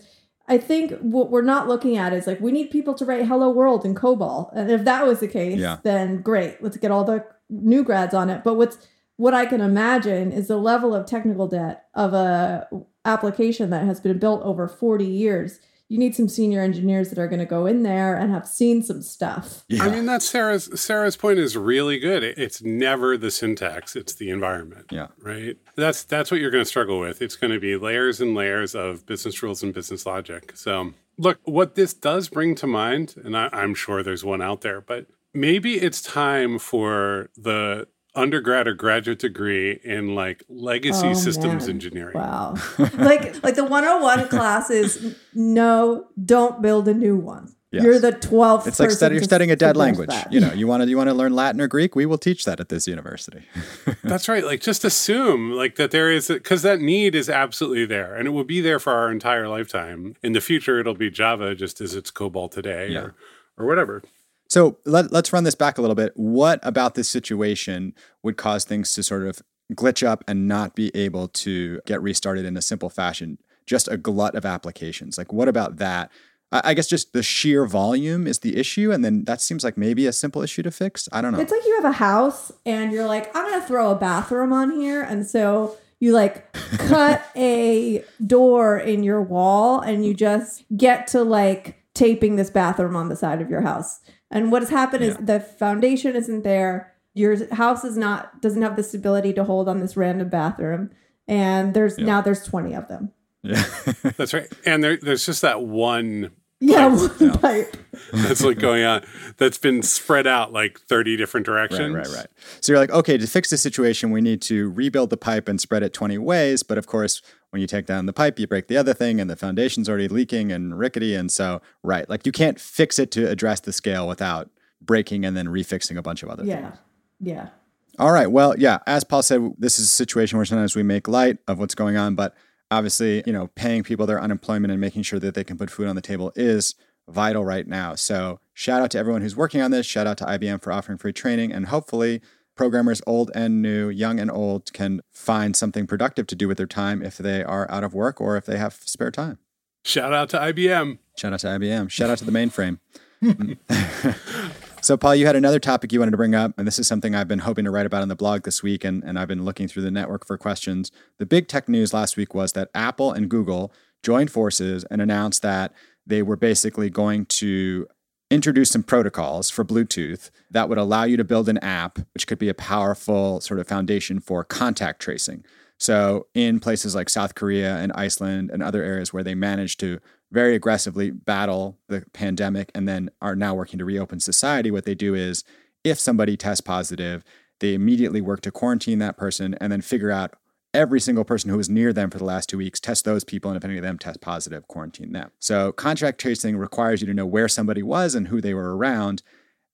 I 0.48 0.57
think 0.57 0.92
what 1.00 1.31
we're 1.31 1.42
not 1.42 1.68
looking 1.68 1.98
at 1.98 2.13
is 2.13 2.28
like 2.28 2.40
we 2.40 2.52
need 2.52 2.69
people 2.69 2.94
to 2.96 3.06
write 3.06 3.25
"Hello 3.25 3.50
World" 3.50 3.86
in 3.86 3.96
COBOL, 3.96 4.52
and 4.54 4.69
if 4.69 4.84
that 4.86 5.06
was 5.07 5.19
the 5.19 5.28
case, 5.28 5.60
Yeah. 5.60 5.78
then 5.84 6.22
great, 6.22 6.62
let's 6.62 6.78
get 6.78 6.92
all 6.92 7.04
the 7.04 7.25
new 7.50 7.84
grads 7.84 8.13
on 8.13 8.30
it. 8.30 8.44
But 8.44 8.56
what's 8.56 8.78
what 9.18 9.34
I 9.34 9.46
can 9.46 9.62
imagine 9.62 10.31
is 10.31 10.48
the 10.48 10.57
level 10.57 10.94
of 10.94 11.06
technical 11.06 11.48
debt 11.48 11.86
of 11.94 12.13
a 12.13 12.68
application 13.06 13.69
that 13.69 13.86
has 13.86 14.00
been 14.00 14.19
built 14.19 14.42
over 14.44 14.68
40 14.68 15.06
years 15.06 15.60
you 15.87 15.99
need 15.99 16.15
some 16.15 16.27
senior 16.27 16.61
engineers 16.61 17.09
that 17.09 17.19
are 17.19 17.27
going 17.27 17.39
to 17.39 17.45
go 17.45 17.65
in 17.65 17.83
there 17.83 18.15
and 18.15 18.31
have 18.31 18.47
seen 18.47 18.81
some 18.81 19.01
stuff. 19.01 19.63
Yeah. 19.67 19.83
I 19.83 19.89
mean, 19.89 20.05
that's 20.05 20.27
Sara's 20.27 20.69
Sara's 20.79 21.15
point 21.15 21.37
is 21.37 21.55
really 21.55 21.99
good. 21.99 22.23
It's 22.23 22.63
never 22.63 23.17
the 23.17 23.29
syntax; 23.29 23.95
it's 23.95 24.15
the 24.15 24.29
environment. 24.29 24.87
Yeah, 24.91 25.07
right. 25.19 25.57
That's 25.75 26.03
that's 26.03 26.31
what 26.31 26.39
you're 26.39 26.51
going 26.51 26.63
to 26.63 26.69
struggle 26.69 26.99
with. 26.99 27.21
It's 27.21 27.35
going 27.35 27.53
to 27.53 27.59
be 27.59 27.77
layers 27.77 28.19
and 28.19 28.33
layers 28.33 28.73
of 28.73 29.05
business 29.05 29.43
rules 29.43 29.61
and 29.61 29.73
business 29.73 30.05
logic. 30.05 30.53
So, 30.55 30.93
look, 31.17 31.39
what 31.43 31.75
this 31.75 31.93
does 31.93 32.29
bring 32.29 32.55
to 32.55 32.67
mind, 32.67 33.15
and 33.23 33.37
I, 33.37 33.49
I'm 33.51 33.75
sure 33.75 34.01
there's 34.01 34.25
one 34.25 34.41
out 34.41 34.61
there, 34.61 34.81
but 34.81 35.05
maybe 35.35 35.75
it's 35.75 36.01
time 36.01 36.57
for 36.57 37.29
the 37.35 37.87
undergrad 38.15 38.67
or 38.67 38.73
graduate 38.73 39.19
degree 39.19 39.79
in 39.83 40.15
like 40.15 40.44
legacy 40.50 41.07
oh, 41.07 41.13
systems 41.13 41.67
man. 41.67 41.75
engineering. 41.75 42.17
Wow. 42.17 42.56
like 42.94 43.44
like 43.44 43.56
the 43.56 43.65
101 43.65 44.27
class 44.29 44.69
is 44.69 45.15
no, 45.33 46.07
don't 46.23 46.62
build 46.62 46.88
a 46.88 46.94
new 46.94 47.17
one. 47.17 47.56
Yes. 47.75 47.83
You're 47.83 48.00
the 48.00 48.13
12th. 48.13 48.67
It's 48.67 48.79
like 48.79 48.89
study, 48.91 49.15
you're 49.15 49.23
studying 49.23 49.51
a 49.51 49.56
dead 49.56 49.75
language. 49.75 50.07
That. 50.07 50.31
You 50.31 50.39
know, 50.39 50.53
you 50.53 50.65
want 50.65 50.83
to 50.83 50.89
you 50.89 50.95
want 50.95 51.09
to 51.09 51.13
learn 51.13 51.33
Latin 51.33 51.59
or 51.59 51.67
Greek? 51.67 51.94
We 51.94 52.06
will 52.06 52.17
teach 52.17 52.45
that 52.45 52.62
at 52.62 52.69
this 52.69 52.88
university. 52.88 53.44
That's 54.03 54.29
right. 54.29 54.45
Like 54.45 54.61
just 54.61 54.85
assume 54.85 55.51
like 55.51 55.75
that 55.75 55.91
there 55.91 56.09
is 56.09 56.29
because 56.29 56.61
that 56.61 56.79
need 56.79 57.15
is 57.15 57.29
absolutely 57.29 57.85
there, 57.85 58.15
and 58.15 58.27
it 58.27 58.31
will 58.31 58.45
be 58.45 58.61
there 58.61 58.79
for 58.79 58.94
our 58.94 59.11
entire 59.11 59.50
lifetime. 59.50 60.15
In 60.23 60.31
the 60.31 60.39
future, 60.39 60.79
it'll 60.79 60.94
be 60.94 61.09
Java 61.09 61.53
just 61.53 61.81
as 61.81 61.95
it's 61.95 62.11
COBOL 62.11 62.50
today, 62.50 62.89
yeah. 62.91 63.00
or 63.00 63.15
or 63.57 63.65
whatever. 63.65 64.01
So 64.47 64.77
let, 64.86 65.12
let's 65.12 65.33
run 65.33 65.44
this 65.44 65.56
back 65.56 65.77
a 65.77 65.81
little 65.81 65.95
bit. 65.95 66.13
What 66.15 66.59
about 66.63 66.95
this 66.95 67.09
situation 67.09 67.94
would 68.24 68.38
cause 68.38 68.63
things 68.63 68.94
to 68.94 69.03
sort 69.03 69.27
of 69.27 69.42
glitch 69.74 70.06
up 70.06 70.24
and 70.27 70.47
not 70.47 70.75
be 70.75 70.95
able 70.95 71.27
to 71.30 71.81
get 71.86 72.01
restarted 72.01 72.45
in 72.45 72.56
a 72.56 72.62
simple 72.62 72.89
fashion? 72.89 73.39
Just 73.65 73.88
a 73.88 73.97
glut 73.97 74.36
of 74.36 74.45
applications. 74.45 75.18
Like, 75.18 75.33
what 75.33 75.47
about 75.47 75.77
that? 75.77 76.12
I 76.51 76.74
guess 76.74 76.88
just 76.88 77.13
the 77.13 77.24
sheer 77.24 77.65
volume 77.65 78.27
is 78.27 78.39
the 78.39 78.56
issue. 78.56 78.92
And 78.92 79.03
then 79.03 79.24
that 79.25 79.42
seems 79.42 79.63
like 79.63 79.77
maybe 79.77 80.06
a 80.06 80.13
simple 80.13 80.42
issue 80.42 80.62
to 80.63 80.71
fix. 80.71 81.09
I 81.12 81.21
don't 81.21 81.33
know. 81.33 81.39
It's 81.39 81.51
like 81.51 81.65
you 81.65 81.75
have 81.75 81.86
a 81.86 81.97
house 81.97 82.51
and 82.65 82.92
you're 82.92 83.07
like, 83.07 83.36
I'm 83.36 83.45
going 83.50 83.59
to 83.59 83.68
throw 83.68 83.92
a 83.92 83.95
bathroom 83.95 84.53
on 84.53 84.71
here. 84.71 85.01
And 85.01 85.25
so 85.25 85.75
you 86.00 86.13
like 86.13 86.53
cut 86.53 87.25
a 87.36 88.03
door 88.25 88.77
in 88.77 89.03
your 89.03 89.21
wall 89.21 89.81
and 89.81 90.06
you 90.06 90.13
just 90.13 90.63
get 90.77 91.07
to 91.07 91.24
like 91.24 91.81
taping 91.94 92.36
this 92.36 92.50
bathroom 92.50 92.95
on 92.95 93.09
the 93.09 93.15
side 93.15 93.42
of 93.42 93.50
your 93.50 93.62
house. 93.62 94.01
And 94.35 94.51
what 94.51 94.61
has 94.61 94.69
happened 94.69 95.03
yeah. 95.03 95.11
is 95.11 95.17
the 95.17 95.39
foundation 95.39 96.13
isn't 96.13 96.43
there. 96.43 96.93
Your 97.13 97.47
house 97.55 97.85
is 97.85 97.97
not 97.97 98.41
doesn't 98.41 98.61
have 98.61 98.75
the 98.75 98.83
stability 98.83 99.31
to 99.33 99.45
hold 99.45 99.69
on 99.69 99.79
this 99.79 99.95
random 99.95 100.27
bathroom, 100.27 100.91
and 101.25 101.73
there's 101.73 101.97
yeah. 101.97 102.05
now 102.05 102.21
there's 102.21 102.43
twenty 102.43 102.75
of 102.75 102.89
them. 102.89 103.13
Yeah, 103.43 103.63
that's 104.17 104.33
right. 104.33 104.51
And 104.65 104.83
there, 104.83 104.97
there's 104.97 105.25
just 105.25 105.41
that 105.41 105.61
one. 105.61 106.31
Yeah, 106.62 106.90
pipe, 106.90 107.19
one 107.22 107.38
pipe. 107.40 107.78
that's 108.13 108.44
like 108.44 108.60
going 108.60 108.84
on. 108.84 109.04
That's 109.38 109.57
been 109.57 109.81
spread 109.81 110.25
out 110.25 110.54
like 110.54 110.80
30 110.80 111.18
different 111.18 111.46
directions. 111.46 111.94
Right, 111.94 112.07
right, 112.07 112.16
right. 112.16 112.28
So 112.62 112.72
you're 112.72 112.80
like, 112.80 112.92
okay, 112.92 113.18
to 113.18 113.28
fix 113.28 113.50
the 113.50 113.57
situation, 113.57 114.12
we 114.12 114.22
need 114.22 114.42
to 114.44 114.72
rebuild 114.72 115.10
the 115.10 115.18
pipe 115.18 115.50
and 115.50 115.60
spread 115.60 115.84
it 115.84 115.94
20 115.94 116.18
ways. 116.18 116.63
But 116.63 116.78
of 116.78 116.88
course, 116.88 117.22
when 117.50 117.62
you 117.62 117.68
take 117.68 117.86
down 117.86 118.06
the 118.06 118.13
pipe, 118.13 118.40
you 118.40 118.48
break 118.48 118.68
the 118.68 118.78
other 118.78 118.94
thing, 118.94 119.19
and 119.19 119.30
the 119.30 119.36
foundation's 119.36 119.90
already 119.90 120.07
leaking 120.07 120.52
and 120.52 120.78
rickety. 120.80 121.13
And 121.13 121.31
so, 121.31 121.62
right, 121.84 122.10
like 122.10 122.25
you 122.25 122.31
can't 122.31 122.60
fix 122.60 123.00
it 123.00 123.12
to 123.12 123.30
address 123.30 123.60
the 123.60 123.74
scale 123.74 124.07
without 124.07 124.50
breaking 124.81 125.25
and 125.25 125.36
then 125.36 125.48
refixing 125.48 125.98
a 125.98 126.02
bunch 126.02 126.24
of 126.24 126.30
other 126.30 126.46
yeah. 126.46 126.56
things. 126.56 126.78
Yeah. 127.19 127.34
Yeah. 127.34 127.50
All 127.98 128.12
right. 128.12 128.30
Well, 128.30 128.56
yeah, 128.57 128.80
as 128.88 129.04
Paul 129.04 129.24
said, 129.24 129.54
this 129.57 129.80
is 129.80 129.86
a 129.86 129.92
situation 129.92 130.38
where 130.38 130.46
sometimes 130.46 130.75
we 130.75 130.84
make 130.84 131.07
light 131.07 131.38
of 131.48 131.60
what's 131.60 131.75
going 131.75 131.96
on, 131.96 132.16
but 132.16 132.36
obviously, 132.71 133.23
you 133.25 133.33
know, 133.33 133.47
paying 133.56 133.83
people 133.83 134.06
their 134.06 134.21
unemployment 134.21 134.71
and 134.71 134.81
making 134.81 135.03
sure 135.03 135.19
that 135.19 135.35
they 135.35 135.44
can 135.44 135.57
put 135.57 135.69
food 135.69 135.88
on 135.88 135.95
the 135.95 136.01
table 136.01 136.31
is 136.35 136.75
vital 137.07 137.45
right 137.45 137.67
now. 137.67 137.95
So, 137.95 138.39
shout 138.53 138.81
out 138.81 138.91
to 138.91 138.97
everyone 138.97 139.21
who's 139.21 139.35
working 139.35 139.62
on 139.62 139.71
this. 139.71 139.85
Shout 139.85 140.07
out 140.07 140.17
to 140.19 140.25
IBM 140.25 140.62
for 140.62 140.71
offering 140.71 140.97
free 140.97 141.13
training 141.13 141.51
and 141.51 141.67
hopefully 141.67 142.21
programmers, 142.56 143.01
old 143.06 143.31
and 143.35 143.62
new, 143.62 143.89
young 143.89 144.19
and 144.19 144.31
old, 144.31 144.71
can 144.73 145.01
find 145.12 145.56
something 145.56 145.85
productive 145.85 146.25
to 146.27 146.35
do 146.35 146.47
with 146.47 146.57
their 146.57 146.67
time 146.67 147.03
if 147.03 147.17
they 147.17 147.44
are 147.44 147.69
out 147.69 147.83
of 147.83 147.94
work 147.94 148.19
or 148.19 148.38
if 148.38 148.45
they 148.45 148.57
have 148.57 148.73
spare 148.73 149.11
time. 149.11 149.38
Shout 149.83 150.13
out 150.13 150.29
to 150.29 150.38
IBM. 150.38 150.97
Shout 151.18 151.33
out 151.33 151.39
to 151.41 151.47
IBM. 151.47 151.89
Shout 151.91 152.09
out 152.09 152.18
to 152.19 152.25
the 152.25 152.31
mainframe. 152.31 152.79
so, 154.85 154.95
Paul, 154.97 155.15
you 155.15 155.25
had 155.25 155.35
another 155.35 155.57
topic 155.57 155.91
you 155.91 155.97
wanted 155.97 156.11
to 156.11 156.17
bring 156.17 156.35
up, 156.35 156.53
and 156.59 156.67
this 156.67 156.77
is 156.77 156.87
something 156.87 157.15
I've 157.15 157.27
been 157.27 157.39
hoping 157.39 157.65
to 157.65 157.71
write 157.71 157.87
about 157.87 158.03
on 158.03 158.07
the 158.07 158.15
blog 158.15 158.43
this 158.43 158.61
week, 158.61 158.83
and, 158.83 159.03
and 159.03 159.17
I've 159.17 159.27
been 159.27 159.43
looking 159.43 159.67
through 159.67 159.81
the 159.81 159.89
network 159.89 160.27
for 160.27 160.37
questions. 160.37 160.91
The 161.17 161.25
big 161.25 161.47
tech 161.47 161.67
news 161.67 161.91
last 161.91 162.17
week 162.17 162.35
was 162.35 162.51
that 162.51 162.69
Apple 162.75 163.11
and 163.11 163.27
Google 163.27 163.73
joined 164.03 164.29
forces 164.29 164.83
and 164.91 165.01
announced 165.01 165.41
that 165.41 165.73
they 166.05 166.21
were 166.21 166.35
basically 166.35 166.91
going 166.91 167.25
to 167.25 167.87
introduce 168.29 168.69
some 168.69 168.83
protocols 168.83 169.49
for 169.49 169.65
Bluetooth 169.65 170.29
that 170.51 170.69
would 170.69 170.77
allow 170.77 171.03
you 171.03 171.17
to 171.17 171.23
build 171.23 171.49
an 171.49 171.57
app, 171.57 171.97
which 172.13 172.27
could 172.27 172.37
be 172.37 172.49
a 172.49 172.53
powerful 172.53 173.41
sort 173.41 173.59
of 173.59 173.67
foundation 173.67 174.19
for 174.19 174.43
contact 174.43 175.01
tracing. 175.01 175.43
So, 175.79 176.27
in 176.35 176.59
places 176.59 176.93
like 176.93 177.09
South 177.09 177.33
Korea 177.33 177.77
and 177.77 177.91
Iceland 177.93 178.51
and 178.51 178.61
other 178.61 178.83
areas 178.83 179.11
where 179.11 179.23
they 179.23 179.33
managed 179.33 179.79
to 179.79 179.99
very 180.31 180.56
aggressively 180.56 181.12
battle 181.12 181.77
the 181.88 182.04
pandemic 182.13 182.72
and 182.74 182.88
then 182.88 183.10
are 183.22 183.36
now 183.36 183.54
working 183.54 183.80
to 183.80 183.86
reopen 183.86 184.19
society, 184.19 184.72
what 184.72 184.86
they 184.86 184.95
do 184.95 185.13
is 185.16 185.44
if 185.83 186.00
somebody 186.00 186.36
tests 186.36 186.62
positive, 186.62 187.24
they 187.60 187.74
immediately 187.74 188.22
work 188.22 188.42
to 188.42 188.51
quarantine 188.51 189.00
that 189.00 189.18
person 189.18 189.56
and 189.62 189.72
then 189.72 189.81
figure 189.81 190.12
out 190.12 190.36
every 190.74 191.00
single 191.00 191.24
person 191.24 191.50
who 191.50 191.57
was 191.57 191.69
near 191.69 191.94
them 191.94 192.10
for 192.10 192.18
the 192.18 192.25
last 192.25 192.50
two 192.50 192.57
weeks, 192.57 192.81
test 192.81 193.06
those 193.06 193.24
people, 193.24 193.50
and 193.50 193.57
if 193.57 193.63
any 193.63 193.77
of 193.77 193.83
them 193.83 193.98
test 193.98 194.19
positive, 194.19 194.68
quarantine 194.68 195.13
them. 195.13 195.31
So 195.39 195.72
contact 195.72 196.19
tracing 196.19 196.57
requires 196.57 197.01
you 197.01 197.07
to 197.07 197.13
know 197.13 197.25
where 197.25 197.48
somebody 197.48 197.81
was 197.81 198.13
and 198.13 198.28
who 198.28 198.42
they 198.42 198.54
were 198.54 198.75
around. 198.75 199.24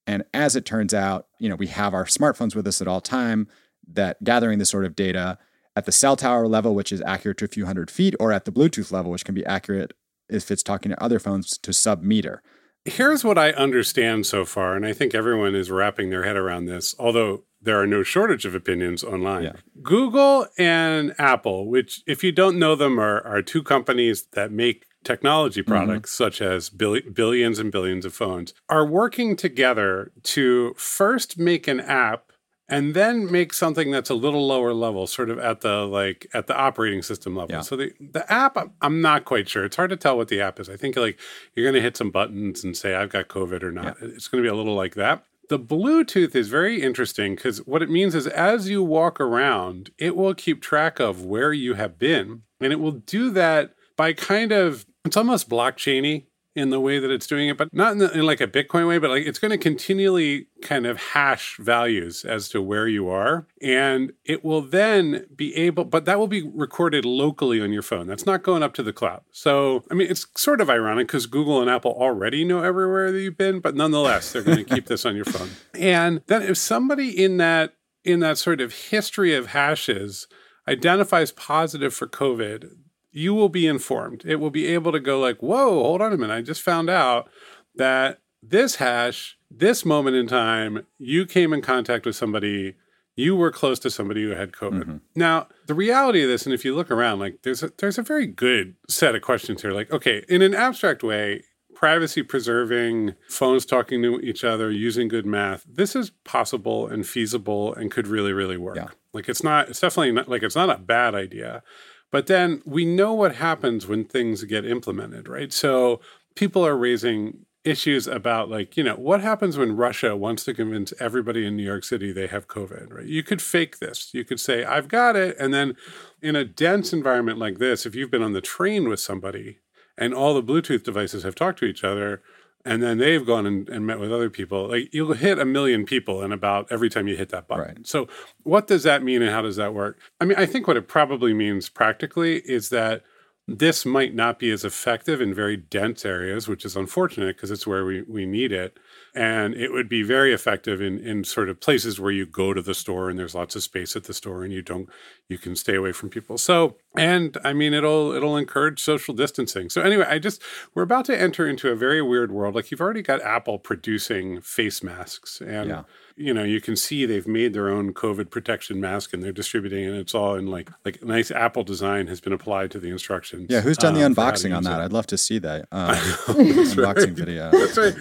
And 0.06 0.24
as 0.34 0.56
it 0.56 0.66
turns 0.66 0.94
out, 0.94 1.28
you 1.40 1.50
know, 1.50 1.56
we 1.56 1.68
have 1.68 1.96
our 1.96 2.06
smartphones 2.06 2.56
with 2.56 2.68
us 2.68 2.82
at 2.82 2.88
all 2.88 3.02
time 3.02 3.48
that 3.92 4.24
gathering 4.24 4.60
this 4.60 4.70
sort 4.70 4.86
of 4.86 4.96
data 4.96 5.40
at 5.76 5.86
the 5.86 5.92
cell 5.92 6.16
tower 6.16 6.48
level, 6.48 6.76
which 6.76 6.92
is 6.92 7.02
accurate 7.02 7.38
to 7.38 7.46
a 7.46 7.48
few 7.48 7.66
hundred 7.66 7.90
feet, 7.90 8.14
or 8.20 8.32
at 8.32 8.46
the 8.46 8.52
Bluetooth 8.52 8.92
level, 8.92 9.10
which 9.10 9.26
can 9.26 9.34
be 9.34 9.46
accurate 9.46 9.94
if 10.32 10.50
it's 10.50 10.64
talking 10.64 10.92
to 10.92 11.04
other 11.04 11.20
phones 11.20 11.58
to 11.60 11.74
sub 11.74 12.02
meter. 12.02 12.42
Here's 12.86 13.24
what 13.24 13.38
I 13.38 13.52
understand 13.52 14.26
so 14.26 14.44
far, 14.44 14.76
and 14.76 14.86
I 14.86 14.94
think 14.94 15.14
everyone 15.14 15.54
is 15.54 15.70
wrapping 15.70 16.10
their 16.10 16.24
head 16.24 16.36
around 16.36 16.66
this, 16.66 16.96
although 16.98 17.44
there 17.62 17.80
are 17.80 17.86
no 17.86 18.02
shortage 18.02 18.44
of 18.46 18.56
opinions 18.56 19.04
online. 19.04 19.44
Yeah. 19.44 19.54
Google 19.84 20.48
and 20.58 21.14
Apple, 21.20 21.70
which, 21.70 22.02
if 22.08 22.24
you 22.24 22.32
don't 22.32 22.58
know 22.58 22.76
them, 22.76 23.00
are, 23.00 23.22
are 23.22 23.44
two 23.44 23.62
companies 23.62 24.24
that 24.34 24.52
make 24.52 24.88
technology 25.04 25.62
mm-hmm. 25.62 25.72
products 25.72 26.12
mm-hmm. 26.12 26.24
such 26.24 26.42
as 26.42 26.70
billions 26.70 27.60
and 27.60 27.72
billions 27.72 28.04
of 28.04 28.16
phones, 28.16 28.56
are 28.68 28.86
working 28.86 29.36
together 29.36 30.12
to 30.24 30.74
first 30.76 31.38
make 31.38 31.68
an 31.68 31.80
app 31.80 32.31
and 32.72 32.94
then 32.94 33.30
make 33.30 33.54
something 33.54 33.92
that's 33.92 34.10
a 34.10 34.16
little 34.16 34.48
lower 34.48 34.74
level 34.74 35.06
sort 35.06 35.30
of 35.30 35.38
at 35.38 35.62
the 35.62 35.86
like 35.86 36.28
at 36.34 36.48
the 36.48 36.56
operating 36.56 37.02
system 37.02 37.36
level 37.36 37.58
yeah. 37.58 37.62
so 37.62 37.76
the 37.76 37.92
the 38.00 38.32
app 38.32 38.58
I'm, 38.82 39.02
not 39.02 39.26
quite 39.26 39.50
sure 39.50 39.66
it's 39.66 39.76
hard 39.76 39.90
to 39.90 39.98
tell 39.98 40.18
what 40.18 40.30
the 40.30 40.42
app 40.42 40.60
is 40.60 40.70
i 40.70 40.78
think 40.78 40.96
like 40.96 41.20
you're 41.54 41.66
going 41.66 41.76
to 41.76 41.82
hit 41.82 41.98
some 41.98 42.10
buttons 42.10 42.64
and 42.64 42.76
say 42.76 42.96
i've 42.96 43.10
got 43.10 43.28
covid 43.28 43.62
or 43.62 43.72
not 43.72 43.98
yeah. 44.02 44.10
it's 44.10 44.28
going 44.28 44.44
to 44.44 44.48
be 44.48 44.52
a 44.52 44.56
little 44.56 44.76
like 44.76 44.96
that 44.96 45.24
the 45.50 45.60
Bluetooth 45.60 46.34
is 46.34 46.48
very 46.48 46.82
interesting 46.82 47.36
because 47.36 47.58
what 47.68 47.82
it 47.82 47.90
means 47.90 48.16
is 48.16 48.26
as 48.26 48.70
you 48.70 48.82
walk 48.82 49.20
around, 49.20 49.90
it 49.98 50.16
will 50.16 50.34
keep 50.34 50.62
track 50.62 51.02
of 51.02 51.26
where 51.26 51.52
you 51.52 51.74
have 51.74 52.00
been. 52.00 52.44
And 52.62 52.72
it 52.72 52.80
will 52.80 52.94
do 52.94 53.30
that 53.32 53.76
by 53.98 54.14
kind 54.14 54.54
of, 54.54 54.86
it's 55.04 55.18
almost 55.18 55.50
blockchainy 55.50 56.28
in 56.56 56.70
the 56.70 56.80
way 56.80 57.00
that 57.00 57.10
it's 57.10 57.28
doing 57.28 57.48
it, 57.50 57.58
but 57.58 57.74
not 57.74 57.94
in, 57.94 57.98
the, 58.00 58.12
in 58.12 58.26
like 58.26 58.42
a 58.42 58.48
Bitcoin 58.48 58.88
way, 58.88 58.98
but 58.98 59.10
like 59.10 59.26
it's 59.26 59.40
going 59.40 59.52
to 59.52 59.58
continually 59.58 60.48
kind 60.62 60.86
of 60.86 60.98
hash 60.98 61.58
values 61.58 62.26
as 62.26 62.50
to 62.50 62.62
where 62.62 62.88
you 62.88 63.08
are. 63.08 63.48
And 63.62 64.12
it 64.26 64.44
will 64.44 64.62
then 64.62 65.26
be 65.34 65.56
able, 65.56 65.86
but 65.86 66.06
that 66.06 66.20
will 66.20 66.28
be 66.28 66.42
recorded 66.54 67.06
locally 67.06 67.62
on 67.62 67.72
your 67.72 67.82
phone. 67.82 68.08
That's 68.08 68.26
not 68.26 68.44
going 68.44 68.64
up 68.64 68.74
to 68.76 68.84
the 68.84 68.94
cloud. 68.94 69.22
So, 69.32 69.84
I 69.90 69.94
mean, 69.94 70.10
it's 70.10 70.28
sort 70.36 70.60
of 70.60 70.70
ironic 70.70 71.08
because 71.08 71.26
Google 71.26 71.62
and 71.62 71.70
Apple 71.70 71.96
already 71.98 72.44
know 72.44 72.62
everywhere 72.62 73.12
that 73.12 73.20
you've 73.20 73.38
been, 73.38 73.60
but 73.60 73.76
nonetheless, 73.76 74.32
they're 74.32 74.44
going 74.44 74.58
to 74.58 74.64
keep 74.64 74.88
this 74.88 75.06
on 75.06 75.16
your 75.16 75.26
phone. 75.26 75.50
And 75.74 76.22
then 76.28 76.44
if 76.44 76.58
somebody 76.58 77.10
in 77.10 77.38
that, 77.38 77.74
in 78.04 78.20
that 78.20 78.38
sort 78.38 78.62
of 78.62 78.74
history 78.74 79.34
of 79.34 79.48
hashes 79.48 80.28
identifies 80.68 81.32
positive 81.32 81.94
for 81.94 82.08
COVID, 82.08 82.70
you 83.12 83.34
will 83.34 83.50
be 83.50 83.68
informed. 83.68 84.24
It 84.26 84.38
will 84.38 84.50
be 84.50 84.68
able 84.68 84.92
to 84.92 85.00
go 85.00 85.20
like, 85.20 85.38
whoa, 85.40 85.84
hold 85.84 86.02
on 86.02 86.14
a 86.14 86.18
minute. 86.18 86.34
I 86.34 86.42
just 86.42 86.62
found 86.62 86.90
out 86.90 87.30
that 87.76 88.20
this 88.42 88.76
hash, 88.76 89.38
this 89.50 89.86
moment 89.86 90.16
in 90.16 90.28
time, 90.28 90.86
you 90.98 91.26
came 91.26 91.54
in 91.54 91.62
contact 91.62 92.06
with 92.06 92.16
somebody, 92.16 92.76
you 93.16 93.36
were 93.36 93.52
close 93.52 93.80
to 93.80 93.92
somebody 93.92 94.24
who 94.24 94.30
had 94.30 94.52
COVID. 94.52 94.84
Mm-hmm. 94.84 94.98
Now, 95.16 95.48
the 95.68 95.74
reality 95.74 96.24
of 96.24 96.30
this, 96.30 96.46
and 96.46 96.54
if 96.54 96.66
you 96.66 96.76
look 96.76 96.90
around, 96.90 97.20
like 97.20 97.40
there's 97.44 97.62
a, 97.62 97.72
there's 97.78 97.98
a 97.98 98.04
very 98.04 98.26
good 98.26 98.76
set 98.90 99.16
of 99.16 99.22
questions 99.22 99.62
here. 99.62 99.72
Like, 99.72 99.92
okay, 99.92 100.24
in 100.28 100.42
an 100.42 100.56
abstract 100.56 101.04
way, 101.04 101.44
privacy 101.76 102.24
preserving, 102.24 103.16
phones 103.28 103.66
talking 103.66 104.02
to 104.04 104.20
each 104.20 104.44
other, 104.44 104.72
using 104.72 105.08
good 105.08 105.26
math, 105.26 105.66
this 105.68 105.96
is 105.96 106.12
possible 106.24 106.88
and 106.88 107.06
feasible 107.06 107.74
and 107.74 107.92
could 107.92 108.08
really, 108.08 108.34
really 108.34 108.58
work. 108.58 108.76
Yeah. 108.76 108.90
Like 109.14 109.28
it's 109.28 109.44
not, 109.44 109.70
it's 109.70 109.80
definitely 109.80 110.12
not 110.14 110.30
like 110.30 110.44
it's 110.44 110.56
not 110.56 110.70
a 110.70 110.78
bad 110.78 111.16
idea. 111.16 111.64
But 112.12 112.28
then 112.28 112.62
we 112.66 112.86
know 112.86 113.14
what 113.14 113.36
happens 113.36 113.88
when 113.88 114.04
things 114.04 114.44
get 114.44 114.66
implemented, 114.66 115.28
right? 115.28 115.52
So 115.52 116.02
people 116.36 116.66
are 116.66 116.78
raising 116.78 117.46
issues 117.64 118.08
about 118.08 118.50
like 118.50 118.76
you 118.76 118.84
know 118.84 118.96
what 118.96 119.22
happens 119.22 119.56
when 119.56 119.76
russia 119.76 120.16
wants 120.16 120.44
to 120.44 120.52
convince 120.52 120.94
everybody 121.00 121.46
in 121.46 121.56
new 121.56 121.64
york 121.64 121.84
city 121.84 122.12
they 122.12 122.26
have 122.26 122.48
covid 122.48 122.92
right? 122.92 123.06
You 123.06 123.22
could 123.22 123.40
fake 123.40 123.78
this. 123.78 124.10
You 124.14 124.26
could 124.26 124.40
say 124.40 124.64
i've 124.64 124.88
got 124.88 125.16
it. 125.16 125.38
And 125.40 125.54
then 125.54 125.76
in 126.24 126.36
a 126.36 126.44
dense 126.44 126.92
environment 126.92 127.38
like 127.38 127.60
this 127.60 127.86
if 127.86 127.94
you've 127.94 128.10
been 128.10 128.24
on 128.24 128.34
the 128.34 128.42
train 128.42 128.90
with 128.90 129.00
somebody 129.00 129.60
and 129.96 130.14
all 130.14 130.34
the 130.34 130.42
bluetooth 130.42 130.84
devices 130.84 131.22
have 131.22 131.36
talked 131.36 131.60
to 131.60 131.66
each 131.66 131.84
other 131.84 132.24
and 132.66 132.82
then 132.82 132.98
they've 132.98 133.26
gone 133.26 133.46
and, 133.46 133.68
and, 133.70 133.86
met 133.86 134.00
with 134.00 134.12
other 134.12 134.30
people 134.30 134.70
like 134.70 134.94
you'll 134.94 135.14
hit 135.14 135.40
a 135.40 135.46
million 135.46 135.86
people 135.86 136.22
in 136.22 136.32
about 136.32 136.68
every 136.72 136.90
time 136.90 137.08
you 137.08 137.16
hit 137.16 137.30
that 137.30 137.48
button 137.48 137.66
right. 137.66 137.88
so 137.88 138.08
what 138.44 138.68
does 138.68 138.84
that 138.84 139.04
mean 139.04 139.22
and 139.22 139.32
how 139.32 139.42
does 139.42 139.56
that 139.56 139.74
work 139.74 139.98
i 140.20 140.26
mean 140.26 140.38
i 140.38 140.46
think 140.46 140.68
what 140.68 140.78
it 140.78 140.88
probably 140.88 141.34
means 141.34 141.70
practically 141.70 142.38
is 142.40 142.70
that 142.70 143.04
this 143.48 143.86
might 143.86 144.14
not 144.14 144.40
be 144.40 144.52
as 144.52 144.64
effective 144.64 145.20
in 145.20 145.34
very 145.34 145.58
dense 145.58 146.06
areas, 146.06 146.48
which 146.48 146.64
is 146.64 146.76
unfortunate 146.76 147.36
because 147.36 147.52
it's 147.52 147.68
where 147.68 147.86
we, 147.86 148.02
we 148.04 148.26
need 148.26 148.52
it. 148.52 148.78
And 149.16 149.56
it 149.56 149.72
would 149.72 149.90
be 149.90 150.04
very 150.04 150.34
effective 150.34 150.82
in, 150.82 151.00
in 151.00 151.24
sort 151.24 151.50
of 151.50 151.60
places 151.60 152.00
where 152.00 152.12
you 152.12 152.26
go 152.26 152.54
to 152.54 152.62
the 152.62 152.76
store 152.76 153.10
and 153.10 153.18
there's 153.18 153.36
lots 153.36 153.56
of 153.56 153.64
space 153.64 153.96
at 153.96 154.06
the 154.06 154.14
store 154.14 154.44
and 154.44 154.54
you 154.54 154.62
don't 154.62 154.90
you 155.32 155.38
can 155.38 155.56
stay 155.56 155.76
away 155.76 155.92
from 155.92 156.10
people. 156.10 156.38
So 156.38 156.76
and 156.96 157.38
I 157.44 157.54
mean 157.54 157.74
it'll 157.74 158.12
it'll 158.12 158.38
encourage 158.38 158.82
social 158.82 159.14
distancing. 159.14 159.70
So 159.70 159.82
anyway, 159.82 160.06
I 160.08 160.20
just 160.20 160.42
we're 160.74 160.84
about 160.84 161.06
to 161.06 161.20
enter 161.20 161.48
into 161.48 161.70
a 161.70 161.76
very 161.76 162.02
weird 162.02 162.32
world. 162.32 162.56
Like 162.56 162.72
you've 162.72 162.82
already 162.82 163.02
got 163.02 163.22
Apple 163.22 163.60
producing 163.60 164.42
face 164.42 164.84
masks 164.84 165.42
and 165.42 165.70
yeah 165.70 165.84
you 166.22 166.34
know, 166.34 166.44
you 166.44 166.62
can 166.62 166.76
see 166.76 167.06
they've 167.06 167.28
made 167.28 167.54
their 167.54 167.70
own 167.70 167.94
COVID 167.94 168.30
protection 168.30 168.80
mask 168.80 169.14
and 169.14 169.24
they're 169.24 169.32
distributing 169.32 169.86
it. 169.86 169.88
And 169.88 169.98
it's 169.98 170.14
all 170.14 170.36
in 170.36 170.48
like 170.48 170.70
like 170.86 171.04
nice 171.04 171.32
Apple 171.32 171.64
design 171.64 172.08
has 172.08 172.22
been 172.22 172.34
applied 172.34 172.72
to 172.72 172.80
the 172.80 172.90
instructions. 172.90 173.48
Yeah, 173.50 173.62
who's 173.62 173.78
done 173.78 173.94
the 173.94 174.06
um, 174.06 174.14
unboxing 174.14 174.56
on 174.56 174.64
that? 174.64 174.80
It. 174.80 174.86
I'd 174.86 174.94
love 174.94 175.08
to 175.08 175.18
see 175.18 175.40
that 175.40 175.68
uh, 175.72 175.96
unboxing 175.96 176.78
right. 176.78 177.10
video. 177.10 177.52
That's 177.52 177.78
right. 177.78 177.96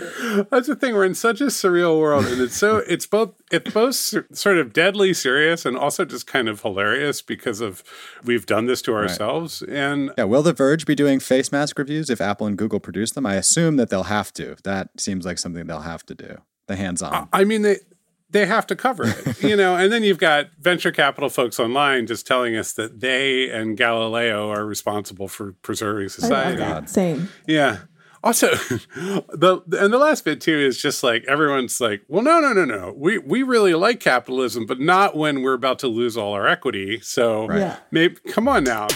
That's 0.50 0.66
the 0.66 0.76
thing. 0.76 0.94
We're 0.94 1.06
in 1.06 1.14
such 1.14 1.40
a 1.40 1.46
surreal 1.46 1.98
world, 1.98 2.26
and 2.26 2.40
it's 2.40 2.56
so 2.56 2.78
it's 2.78 3.06
both 3.06 3.39
it's 3.50 3.72
both 3.72 3.94
sort 3.94 4.58
of 4.58 4.72
deadly 4.72 5.12
serious 5.12 5.66
and 5.66 5.76
also 5.76 6.04
just 6.04 6.26
kind 6.26 6.48
of 6.48 6.62
hilarious 6.62 7.20
because 7.20 7.60
of 7.60 7.82
we've 8.24 8.46
done 8.46 8.66
this 8.66 8.80
to 8.82 8.94
ourselves. 8.94 9.62
Right. 9.66 9.76
And 9.76 10.10
yeah, 10.16 10.24
will 10.24 10.42
The 10.42 10.52
Verge 10.52 10.86
be 10.86 10.94
doing 10.94 11.20
face 11.20 11.50
mask 11.50 11.78
reviews 11.78 12.10
if 12.10 12.20
Apple 12.20 12.46
and 12.46 12.56
Google 12.56 12.80
produce 12.80 13.12
them? 13.12 13.26
I 13.26 13.34
assume 13.34 13.76
that 13.76 13.90
they'll 13.90 14.04
have 14.04 14.32
to. 14.34 14.56
That 14.64 15.00
seems 15.00 15.26
like 15.26 15.38
something 15.38 15.66
they'll 15.66 15.80
have 15.80 16.06
to 16.06 16.14
do. 16.14 16.38
The 16.66 16.76
hands 16.76 17.02
on. 17.02 17.28
I 17.32 17.42
mean, 17.42 17.62
they 17.62 17.78
they 18.30 18.46
have 18.46 18.66
to 18.68 18.76
cover 18.76 19.04
it, 19.06 19.42
you 19.42 19.56
know. 19.56 19.76
And 19.76 19.92
then 19.92 20.04
you've 20.04 20.18
got 20.18 20.50
venture 20.60 20.92
capital 20.92 21.28
folks 21.28 21.58
online 21.58 22.06
just 22.06 22.26
telling 22.26 22.56
us 22.56 22.72
that 22.74 23.00
they 23.00 23.50
and 23.50 23.76
Galileo 23.76 24.48
are 24.50 24.64
responsible 24.64 25.28
for 25.28 25.52
preserving 25.62 26.10
society. 26.10 26.62
Oh 26.62 26.84
Same. 26.86 27.28
Yeah. 27.46 27.78
Also, 28.22 28.48
the 28.54 29.62
and 29.80 29.92
the 29.92 29.98
last 29.98 30.24
bit 30.24 30.40
too 30.40 30.58
is 30.58 30.80
just 30.80 31.02
like 31.02 31.24
everyone's 31.24 31.80
like, 31.80 32.02
well, 32.08 32.22
no, 32.22 32.38
no, 32.38 32.52
no, 32.52 32.64
no. 32.64 32.94
We 32.96 33.18
we 33.18 33.42
really 33.42 33.74
like 33.74 34.00
capitalism, 34.00 34.66
but 34.66 34.78
not 34.78 35.16
when 35.16 35.42
we're 35.42 35.54
about 35.54 35.78
to 35.80 35.88
lose 35.88 36.16
all 36.16 36.34
our 36.34 36.46
equity. 36.46 37.00
So 37.00 37.46
right. 37.46 37.58
yeah. 37.58 37.76
maybe 37.90 38.16
come 38.28 38.46
on 38.46 38.64
now. 38.64 38.88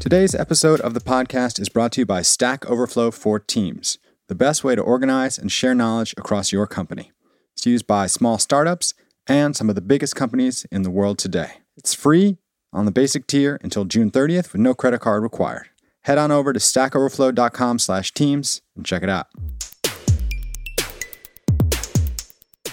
Today's 0.00 0.34
episode 0.34 0.80
of 0.80 0.94
the 0.94 1.00
podcast 1.00 1.60
is 1.60 1.68
brought 1.68 1.92
to 1.92 2.00
you 2.00 2.06
by 2.06 2.22
Stack 2.22 2.68
Overflow 2.68 3.10
for 3.10 3.38
Teams 3.38 3.98
the 4.28 4.34
best 4.34 4.64
way 4.64 4.74
to 4.74 4.80
organize 4.80 5.36
and 5.36 5.52
share 5.52 5.74
knowledge 5.74 6.14
across 6.16 6.52
your 6.52 6.66
company. 6.66 7.12
It's 7.54 7.66
used 7.66 7.86
by 7.86 8.06
small 8.06 8.38
startups 8.38 8.94
and 9.26 9.54
some 9.54 9.68
of 9.68 9.74
the 9.74 9.82
biggest 9.82 10.16
companies 10.16 10.64
in 10.72 10.82
the 10.82 10.90
world 10.90 11.18
today. 11.18 11.58
It's 11.76 11.92
free 11.92 12.38
on 12.72 12.86
the 12.86 12.90
basic 12.90 13.26
tier 13.26 13.58
until 13.62 13.84
June 13.84 14.10
30th 14.10 14.52
with 14.52 14.62
no 14.62 14.72
credit 14.72 15.00
card 15.00 15.22
required. 15.22 15.68
Head 16.04 16.18
on 16.18 16.32
over 16.32 16.52
to 16.52 16.58
stackoverflow.com 16.58 17.78
slash 17.78 18.12
teams 18.12 18.60
and 18.76 18.84
check 18.84 19.04
it 19.04 19.08
out. 19.08 19.28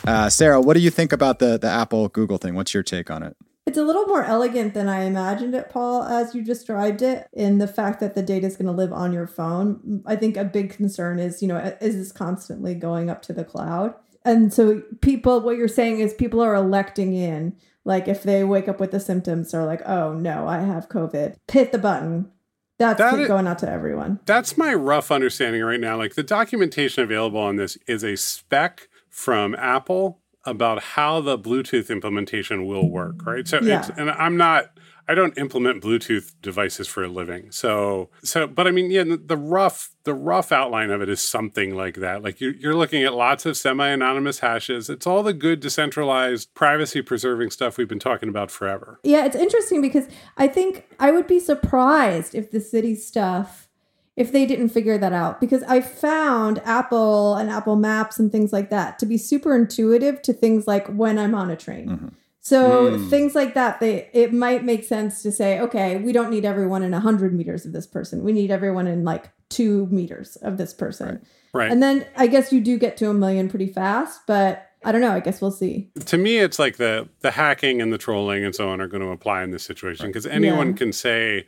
Uh, 0.08 0.30
Sara, 0.30 0.60
what 0.60 0.74
do 0.74 0.80
you 0.80 0.90
think 0.90 1.14
about 1.14 1.38
the, 1.38 1.60
the 1.60 1.68
Apple 1.68 2.08
Google 2.08 2.40
thing? 2.40 2.56
What's 2.56 2.74
your 2.74 2.82
take 2.82 3.12
on 3.12 3.22
it? 3.22 3.38
It's 3.68 3.78
a 3.78 3.84
little 3.84 4.08
more 4.08 4.24
elegant 4.24 4.74
than 4.74 4.90
I 4.90 5.04
imagined 5.04 5.54
it, 5.54 5.70
Paul, 5.70 6.02
as 6.02 6.34
you 6.34 6.44
described 6.44 7.04
it, 7.04 7.28
in 7.32 7.60
the 7.60 7.68
fact 7.68 8.00
that 8.00 8.16
the 8.16 8.24
data 8.24 8.48
is 8.48 8.58
going 8.58 8.66
to 8.66 8.72
live 8.72 8.92
on 8.92 9.14
your 9.14 9.28
phone. 9.28 10.02
I 10.08 10.16
think 10.16 10.36
a 10.36 10.44
big 10.44 10.72
concern 10.72 11.20
is, 11.20 11.44
you 11.44 11.48
know, 11.48 11.58
is 11.80 11.96
this 11.96 12.12
constantly 12.12 12.74
going 12.74 13.12
up 13.12 13.22
to 13.24 13.34
the 13.34 13.44
cloud? 13.44 13.94
And 14.26 14.52
so 14.52 14.82
people, 15.02 15.42
what 15.42 15.58
you're 15.58 15.68
saying 15.68 16.00
is 16.00 16.16
people 16.16 16.42
are 16.42 16.56
electing 16.56 17.14
in. 17.14 17.56
Like 17.86 18.08
if 18.08 18.24
they 18.24 18.44
wake 18.44 18.68
up 18.68 18.80
with 18.80 18.90
the 18.90 19.00
symptoms, 19.00 19.52
they're 19.52 19.66
like, 19.66 19.88
oh 19.88 20.14
no, 20.14 20.48
I 20.48 20.62
have 20.62 20.90
COVID. 20.90 21.36
Hit 21.52 21.72
the 21.72 21.78
button. 21.78 22.32
That's 22.80 22.98
that 22.98 23.28
going 23.28 23.46
out 23.46 23.60
to 23.60 23.70
everyone. 23.70 24.20
That's 24.26 24.58
my 24.58 24.74
rough 24.74 25.12
understanding 25.12 25.62
right 25.62 25.80
now. 25.80 25.98
Like 25.98 26.16
the 26.16 26.24
documentation 26.24 27.04
available 27.04 27.40
on 27.40 27.58
this 27.58 27.78
is 27.88 28.04
a 28.04 28.16
spec 28.16 28.88
from 29.10 29.54
Apple 29.56 30.20
about 30.46 30.82
how 30.82 31.20
the 31.20 31.38
Bluetooth 31.38 31.90
implementation 31.90 32.66
will 32.66 32.90
work, 32.90 33.26
right? 33.26 33.46
So 33.46 33.60
yeah. 33.62 33.80
it's 33.80 33.90
and 33.90 34.10
I'm 34.10 34.38
not 34.38 34.72
I 35.10 35.16
don't 35.16 35.36
implement 35.40 35.84
Bluetooth 35.84 36.36
devices 36.40 36.88
for 36.88 37.04
a 37.04 37.08
living. 37.08 37.52
So 37.52 38.12
so 38.24 38.46
but 38.46 38.68
I 38.68 38.72
mean 38.72 38.92
yeah 38.92 39.04
the 39.04 39.36
rough 39.36 39.90
the 40.04 40.14
rough 40.14 40.52
outline 40.52 40.92
of 40.92 41.02
it 41.02 41.10
is 41.10 41.20
something 41.20 41.76
like 41.76 41.96
that. 41.96 42.22
Like 42.22 42.40
you're, 42.40 42.54
you're 42.54 42.76
looking 42.76 43.04
at 43.04 43.16
lots 43.16 43.48
of 43.48 43.58
semi-anonymous 43.58 44.40
hashes. 44.40 44.88
It's 44.88 45.08
all 45.08 45.24
the 45.24 45.34
good 45.34 45.62
decentralized 45.62 46.54
privacy 46.54 47.02
preserving 47.02 47.50
stuff 47.50 47.78
we've 47.78 47.88
been 47.88 47.98
talking 47.98 48.30
about 48.30 48.52
forever. 48.52 49.00
Yeah, 49.04 49.26
it's 49.26 49.36
interesting 49.36 49.82
because 49.82 50.08
I 50.38 50.48
think 50.48 50.86
I 51.00 51.10
would 51.10 51.26
be 51.26 51.40
surprised 51.40 52.36
if 52.36 52.52
the 52.52 52.62
city 52.62 52.94
stuff 52.94 53.68
if 54.16 54.32
they 54.32 54.46
didn't 54.46 54.70
figure 54.70 54.98
that 54.98 55.14
out 55.14 55.40
because 55.40 55.64
I 55.64 55.82
found 55.82 56.60
Apple 56.66 57.36
and 57.36 57.50
Apple 57.50 57.78
Maps 57.78 58.20
and 58.20 58.32
things 58.32 58.54
like 58.54 58.70
that 58.70 59.00
to 59.00 59.08
be 59.08 59.18
super 59.18 59.56
intuitive 59.56 60.22
to 60.24 60.34
things 60.34 60.68
like 60.68 60.88
when 60.88 61.18
I'm 61.18 61.34
on 61.34 61.50
a 61.50 61.56
train. 61.56 61.88
Mm-hmm. 61.88 62.08
So 62.50 62.90
mm. 62.90 63.10
things 63.12 63.36
like 63.36 63.54
that, 63.54 63.80
they 63.80 64.10
it 64.12 64.34
might 64.34 64.64
make 64.64 64.84
sense 64.84 65.22
to 65.22 65.32
say, 65.32 65.60
okay, 65.60 65.98
we 65.98 66.12
don't 66.12 66.32
need 66.32 66.46
everyone 66.46 66.82
in 66.82 66.94
hundred 66.94 67.32
meters 67.32 67.64
of 67.64 67.74
this 67.74 67.86
person. 67.86 68.24
We 68.24 68.34
need 68.34 68.50
everyone 68.50 68.88
in 68.88 69.04
like 69.04 69.30
two 69.50 69.86
meters 69.92 70.36
of 70.38 70.58
this 70.58 70.74
person. 70.74 71.22
Right. 71.54 71.66
right. 71.66 71.72
And 71.72 71.84
then 71.84 72.08
I 72.18 72.26
guess 72.26 72.52
you 72.52 72.60
do 72.60 72.80
get 72.80 72.98
to 72.98 73.10
a 73.12 73.14
million 73.14 73.50
pretty 73.50 73.68
fast, 73.68 74.22
but 74.26 74.68
I 74.84 74.92
don't 74.92 75.02
know. 75.02 75.12
I 75.12 75.20
guess 75.20 75.42
we'll 75.42 75.52
see. 75.52 75.92
To 76.04 76.18
me, 76.18 76.40
it's 76.40 76.58
like 76.58 76.78
the 76.78 77.08
the 77.20 77.30
hacking 77.30 77.84
and 77.84 77.94
the 77.94 78.00
trolling 78.00 78.44
and 78.44 78.56
so 78.56 78.68
on 78.68 78.82
are 78.82 78.88
going 78.88 79.04
to 79.04 79.10
apply 79.10 79.44
in 79.44 79.52
this 79.52 79.64
situation 79.64 80.08
because 80.08 80.26
anyone 80.26 80.70
yeah. 80.70 80.74
can 80.74 80.92
say, 80.92 81.46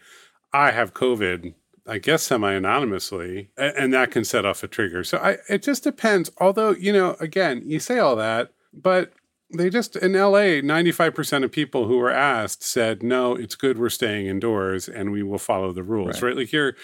"I 0.53 0.69
have 0.69 0.93
COVID," 0.93 1.55
I 1.87 1.97
guess 1.97 2.21
semi 2.21 2.53
anonymously, 2.53 3.49
and 3.57 3.91
that 3.91 4.11
can 4.11 4.23
set 4.23 4.45
off 4.45 4.61
a 4.61 4.67
trigger. 4.67 5.03
So 5.03 5.17
I, 5.17 5.37
it 5.49 5.63
just 5.63 5.83
depends. 5.83 6.29
Although, 6.37 6.71
you 6.71 6.93
know, 6.93 7.15
again, 7.19 7.63
you 7.65 7.79
say 7.79 7.97
all 7.97 8.15
that, 8.17 8.51
but 8.71 9.13
they 9.53 9.69
just 9.69 9.95
in 9.95 10.13
LA, 10.13 10.61
95% 10.61 11.43
of 11.43 11.51
people 11.51 11.87
who 11.87 11.97
were 11.97 12.11
asked 12.11 12.63
said, 12.63 13.03
no, 13.03 13.35
it's 13.35 13.55
good 13.55 13.77
we're 13.77 13.89
staying 13.89 14.27
indoors 14.27 14.87
and 14.87 15.11
we 15.11 15.23
will 15.23 15.37
follow 15.37 15.71
the 15.71 15.83
rules, 15.83 16.21
right? 16.21 16.29
right? 16.29 16.37
Like 16.37 16.49
here, 16.49 16.75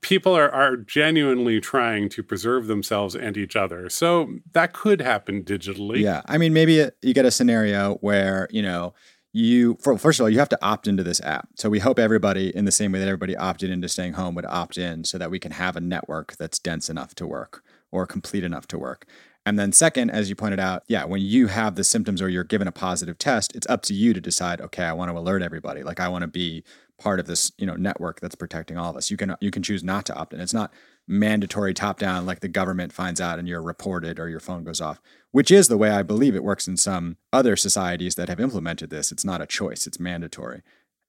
people 0.00 0.34
are, 0.36 0.50
are 0.50 0.76
genuinely 0.76 1.60
trying 1.60 2.08
to 2.10 2.22
preserve 2.22 2.66
themselves 2.66 3.14
and 3.14 3.36
each 3.36 3.56
other. 3.56 3.88
So 3.88 4.34
that 4.52 4.72
could 4.72 5.00
happen 5.00 5.42
digitally. 5.42 6.00
Yeah. 6.00 6.22
I 6.26 6.38
mean, 6.38 6.52
maybe 6.52 6.88
you 7.02 7.14
get 7.14 7.24
a 7.24 7.30
scenario 7.30 7.94
where, 7.96 8.48
you 8.50 8.62
know, 8.62 8.94
you 9.32 9.76
for, 9.80 9.98
first 9.98 10.18
of 10.18 10.24
all 10.24 10.30
you 10.30 10.38
have 10.38 10.48
to 10.48 10.58
opt 10.62 10.88
into 10.88 11.02
this 11.02 11.20
app 11.20 11.46
so 11.56 11.68
we 11.68 11.78
hope 11.78 11.98
everybody 11.98 12.56
in 12.56 12.64
the 12.64 12.72
same 12.72 12.90
way 12.90 12.98
that 12.98 13.06
everybody 13.06 13.36
opted 13.36 13.68
into 13.68 13.86
staying 13.86 14.14
home 14.14 14.34
would 14.34 14.46
opt 14.46 14.78
in 14.78 15.04
so 15.04 15.18
that 15.18 15.30
we 15.30 15.38
can 15.38 15.52
have 15.52 15.76
a 15.76 15.80
network 15.80 16.34
that's 16.38 16.58
dense 16.58 16.88
enough 16.88 17.14
to 17.14 17.26
work 17.26 17.62
or 17.92 18.06
complete 18.06 18.44
enough 18.44 18.66
to 18.66 18.78
work 18.78 19.06
and 19.46 19.58
then 19.58 19.72
second 19.72 20.10
as 20.10 20.28
you 20.28 20.34
pointed 20.34 20.60
out 20.60 20.82
yeah 20.88 21.04
when 21.04 21.22
you 21.22 21.46
have 21.46 21.76
the 21.76 21.84
symptoms 21.84 22.20
or 22.20 22.28
you're 22.28 22.44
given 22.44 22.68
a 22.68 22.72
positive 22.72 23.16
test 23.16 23.54
it's 23.56 23.66
up 23.68 23.82
to 23.82 23.94
you 23.94 24.12
to 24.12 24.20
decide 24.20 24.60
okay 24.60 24.84
i 24.84 24.92
want 24.92 25.10
to 25.10 25.16
alert 25.16 25.40
everybody 25.40 25.82
like 25.82 26.00
i 26.00 26.08
want 26.08 26.22
to 26.22 26.28
be 26.28 26.62
part 26.98 27.20
of 27.20 27.26
this 27.26 27.52
you 27.56 27.66
know 27.66 27.76
network 27.76 28.20
that's 28.20 28.34
protecting 28.34 28.76
all 28.76 28.90
of 28.90 28.96
us 28.96 29.10
you 29.10 29.16
can 29.16 29.34
you 29.40 29.50
can 29.50 29.62
choose 29.62 29.82
not 29.82 30.04
to 30.04 30.14
opt 30.14 30.34
in 30.34 30.40
it's 30.40 30.54
not 30.54 30.72
mandatory 31.08 31.72
top 31.72 31.98
down, 31.98 32.26
like 32.26 32.40
the 32.40 32.48
government 32.48 32.92
finds 32.92 33.20
out 33.20 33.38
and 33.38 33.46
you're 33.46 33.62
reported 33.62 34.18
or 34.18 34.28
your 34.28 34.40
phone 34.40 34.64
goes 34.64 34.80
off, 34.80 35.00
which 35.30 35.50
is 35.50 35.68
the 35.68 35.76
way 35.76 35.90
I 35.90 36.02
believe 36.02 36.34
it 36.34 36.44
works 36.44 36.66
in 36.66 36.76
some 36.76 37.16
other 37.32 37.56
societies 37.56 38.16
that 38.16 38.28
have 38.28 38.40
implemented 38.40 38.90
this. 38.90 39.12
It's 39.12 39.24
not 39.24 39.40
a 39.40 39.46
choice, 39.46 39.86
it's 39.86 40.00
mandatory. 40.00 40.62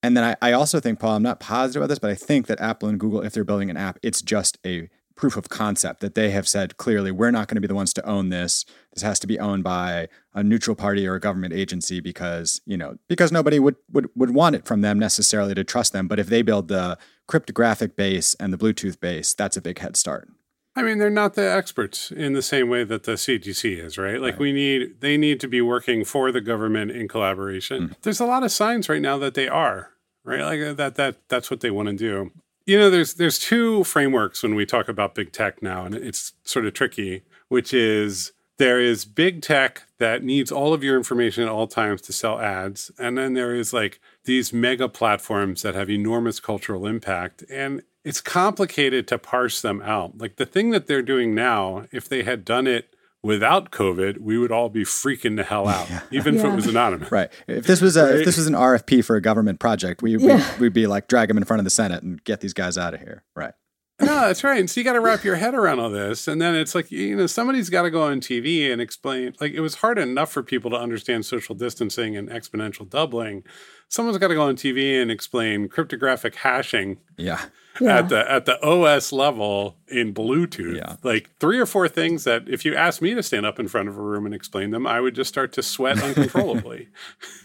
And 0.04 0.16
then 0.16 0.24
I, 0.24 0.50
I 0.50 0.52
also 0.52 0.80
think, 0.80 1.00
Paul, 1.00 1.16
I'm 1.16 1.24
not 1.24 1.40
positive 1.40 1.82
about 1.82 1.90
this, 1.90 2.00
but 2.00 2.12
I 2.12 2.16
think 2.16 2.46
that 2.48 2.62
Apple 2.62 2.88
and 2.88 3.00
Google, 3.00 3.24
if 3.24 3.34
they're 3.34 3.44
building 3.44 3.72
an 3.72 3.78
app, 3.78 3.98
it's 4.04 4.22
just 4.22 4.60
a 4.66 4.90
proof 5.18 5.36
of 5.36 5.50
concept 5.50 6.00
that 6.00 6.16
they 6.16 6.30
have 6.30 6.48
said 6.48 6.78
clearly 6.78 7.12
we're 7.12 7.32
not 7.32 7.48
going 7.48 7.56
to 7.56 7.62
be 7.62 7.68
the 7.68 7.76
ones 7.76 7.92
to 7.94 8.06
own 8.06 8.30
this 8.30 8.66
this 8.94 9.04
has 9.04 9.20
to 9.20 9.28
be 9.28 9.38
owned 9.40 9.64
by 9.64 10.08
a 10.34 10.44
neutral 10.44 10.76
party 10.76 11.06
or 11.06 11.16
a 11.16 11.20
government 11.20 11.54
agency 11.54 12.00
because 12.00 12.62
you 12.66 12.78
know 12.78 12.98
because 13.10 13.32
nobody 13.32 13.60
would 13.60 13.76
would, 13.92 14.08
would 14.16 14.34
want 14.34 14.56
it 14.56 14.66
from 14.66 14.82
them 14.82 14.98
necessarily 15.00 15.54
to 15.56 15.64
trust 15.64 15.92
them 15.92 16.08
but 16.08 16.20
if 16.20 16.28
they 16.28 16.42
build 16.42 16.68
the 16.68 16.98
cryptographic 17.28 17.96
base 17.96 18.36
and 18.36 18.54
the 18.54 18.58
bluetooth 18.58 19.00
base 19.00 19.34
that's 19.34 19.58
a 19.58 19.62
big 19.62 19.80
head 19.80 19.98
start 19.98 20.30
I 20.78 20.84
mean, 20.84 21.00
they're 21.00 21.10
not 21.10 21.34
the 21.34 21.42
experts 21.42 22.12
in 22.12 22.34
the 22.34 22.44
same 22.44 22.70
way 22.70 22.84
that 22.84 23.02
the 23.02 23.14
CDC 23.14 23.84
is, 23.84 23.98
right? 23.98 24.22
Like 24.22 24.34
Right. 24.34 24.40
we 24.40 24.52
need 24.52 25.02
they 25.02 25.18
need 25.18 25.40
to 25.40 25.48
be 25.48 25.60
working 25.60 26.06
for 26.06 26.32
the 26.32 26.40
government 26.40 26.92
in 26.92 27.08
collaboration. 27.08 27.88
Hmm. 27.88 27.94
There's 28.04 28.20
a 28.20 28.28
lot 28.28 28.44
of 28.44 28.52
signs 28.52 28.88
right 28.88 29.02
now 29.02 29.18
that 29.18 29.34
they 29.34 29.48
are, 29.48 29.94
right? 30.24 30.42
Like 30.44 30.78
that 30.78 30.94
that 30.94 31.28
that's 31.30 31.50
what 31.50 31.62
they 31.62 31.72
want 31.72 31.90
to 31.90 31.96
do. 31.96 32.32
You 32.68 32.78
know, 32.78 32.90
there's 32.90 33.14
there's 33.14 33.40
two 33.40 33.86
frameworks 33.86 34.44
when 34.44 34.54
we 34.54 34.66
talk 34.66 34.90
about 34.90 35.16
big 35.16 35.32
tech 35.32 35.64
now 35.64 35.86
and 35.86 35.96
it's 35.96 36.34
sort 36.44 36.66
of 36.66 36.74
tricky, 36.74 37.24
which 37.48 37.74
is 37.74 38.34
there 38.58 38.82
is 38.82 39.06
big 39.06 39.42
tech 39.42 39.84
that 40.00 40.22
needs 40.22 40.52
all 40.52 40.74
of 40.74 40.84
your 40.84 40.98
information 40.98 41.44
at 41.44 41.50
all 41.50 41.68
times 41.68 42.02
to 42.02 42.14
sell 42.14 42.40
ads. 42.42 42.92
And 43.00 43.18
then 43.18 43.36
there 43.36 43.56
is 43.56 43.72
like 43.72 44.02
these 44.26 44.52
mega 44.52 44.90
platforms 44.90 45.62
that 45.62 45.76
have 45.76 45.90
enormous 45.90 46.42
cultural 46.42 46.86
impact. 46.86 47.42
And 47.50 47.84
it's 48.04 48.20
complicated 48.20 49.08
to 49.08 49.18
parse 49.18 49.62
them 49.62 49.82
out. 49.82 50.18
Like 50.18 50.36
the 50.36 50.46
thing 50.46 50.72
that 50.72 50.88
they're 50.88 51.02
doing 51.02 51.34
now, 51.34 51.86
if 51.94 52.10
they 52.10 52.24
had 52.24 52.44
done 52.44 52.68
it 52.68 52.94
without 53.28 53.72
COVID, 53.72 54.20
we 54.20 54.38
would 54.38 54.52
all 54.52 54.70
be 54.70 54.84
freaking 54.84 55.36
the 55.36 55.44
hell 55.44 55.68
out, 55.68 55.88
even 56.12 56.36
if 56.38 56.44
it 56.44 56.56
was 56.56 56.66
anonymous. 56.66 57.12
Right. 57.12 57.30
If 57.48 57.68
this 57.68 57.82
was 57.82 57.96
a 57.96 58.04
Right. 58.06 58.16
if 58.16 58.26
this 58.26 58.38
was 58.38 58.48
an 58.48 58.54
RFP 58.56 59.04
for 59.06 59.16
a 59.16 59.22
government 59.22 59.60
project, 59.60 60.02
we 60.02 60.18
Yeah. 60.18 60.38
we'd, 60.54 60.60
we'd 60.60 60.74
be 60.74 60.88
like 60.88 61.08
drag 61.08 61.28
them 61.28 61.38
in 61.38 61.44
front 61.44 61.60
of 61.60 61.64
the 61.66 61.70
Senate 61.70 62.02
and 62.02 62.24
get 62.24 62.42
these 62.42 62.54
guys 62.54 62.78
out 62.78 62.94
of 62.96 63.00
here. 63.02 63.24
Right. 63.36 63.54
No, 64.00 64.06
that's 64.28 64.44
right. 64.44 64.60
And 64.60 64.70
so 64.70 64.80
you 64.80 64.84
got 64.84 64.94
to 64.94 65.00
wrap 65.00 65.24
your 65.24 65.38
head 65.38 65.56
around 65.56 65.80
all 65.80 65.90
this. 65.90 66.28
And 66.28 66.40
then 66.40 66.54
it's 66.54 66.76
like, 66.76 66.92
you 66.92 67.16
know, 67.16 67.26
somebody's 67.26 67.70
got 67.70 67.82
to 67.82 67.90
go 67.90 68.04
on 68.04 68.20
TV 68.22 68.72
and 68.72 68.80
explain. 68.80 69.34
Like, 69.42 69.54
it 69.54 69.60
was 69.60 69.76
hard 69.76 69.98
enough 69.98 70.32
for 70.32 70.44
people 70.44 70.70
to 70.72 70.78
understand 70.78 71.26
social 71.26 71.56
distancing 71.56 72.16
and 72.16 72.30
exponential 72.30 72.88
doubling. 72.88 73.44
Someone's 73.90 74.20
got 74.20 74.28
to 74.28 74.36
go 74.36 74.44
on 74.44 74.56
TV 74.56 75.02
and 75.02 75.10
explain 75.10 75.68
cryptographic 75.68 76.36
hashing 76.36 76.98
Yeah. 77.18 77.42
Yeah. 77.80 77.98
at 78.00 78.10
the 78.10 78.32
at 78.32 78.46
the 78.46 78.60
OS 78.64 79.12
level 79.12 79.78
in 79.88 80.14
Bluetooth. 80.14 80.76
Yeah. 80.78 80.96
Like 81.04 81.30
three 81.40 81.58
or 81.60 81.66
four 81.66 81.88
things 81.88 82.24
that 82.24 82.48
if 82.50 82.66
you 82.66 82.76
asked 82.76 83.02
me 83.02 83.14
to 83.16 83.24
stand 83.24 83.46
up 83.46 83.60
in 83.60 83.68
front 83.68 83.88
of 83.88 83.98
a 83.98 84.02
room 84.02 84.26
and 84.26 84.34
explain 84.36 84.72
them, 84.72 84.86
I 84.88 85.00
would 85.00 85.16
just 85.16 85.30
start 85.30 85.54
to 85.54 85.64
sweat 85.64 86.02
uncontrollably. 86.04 86.90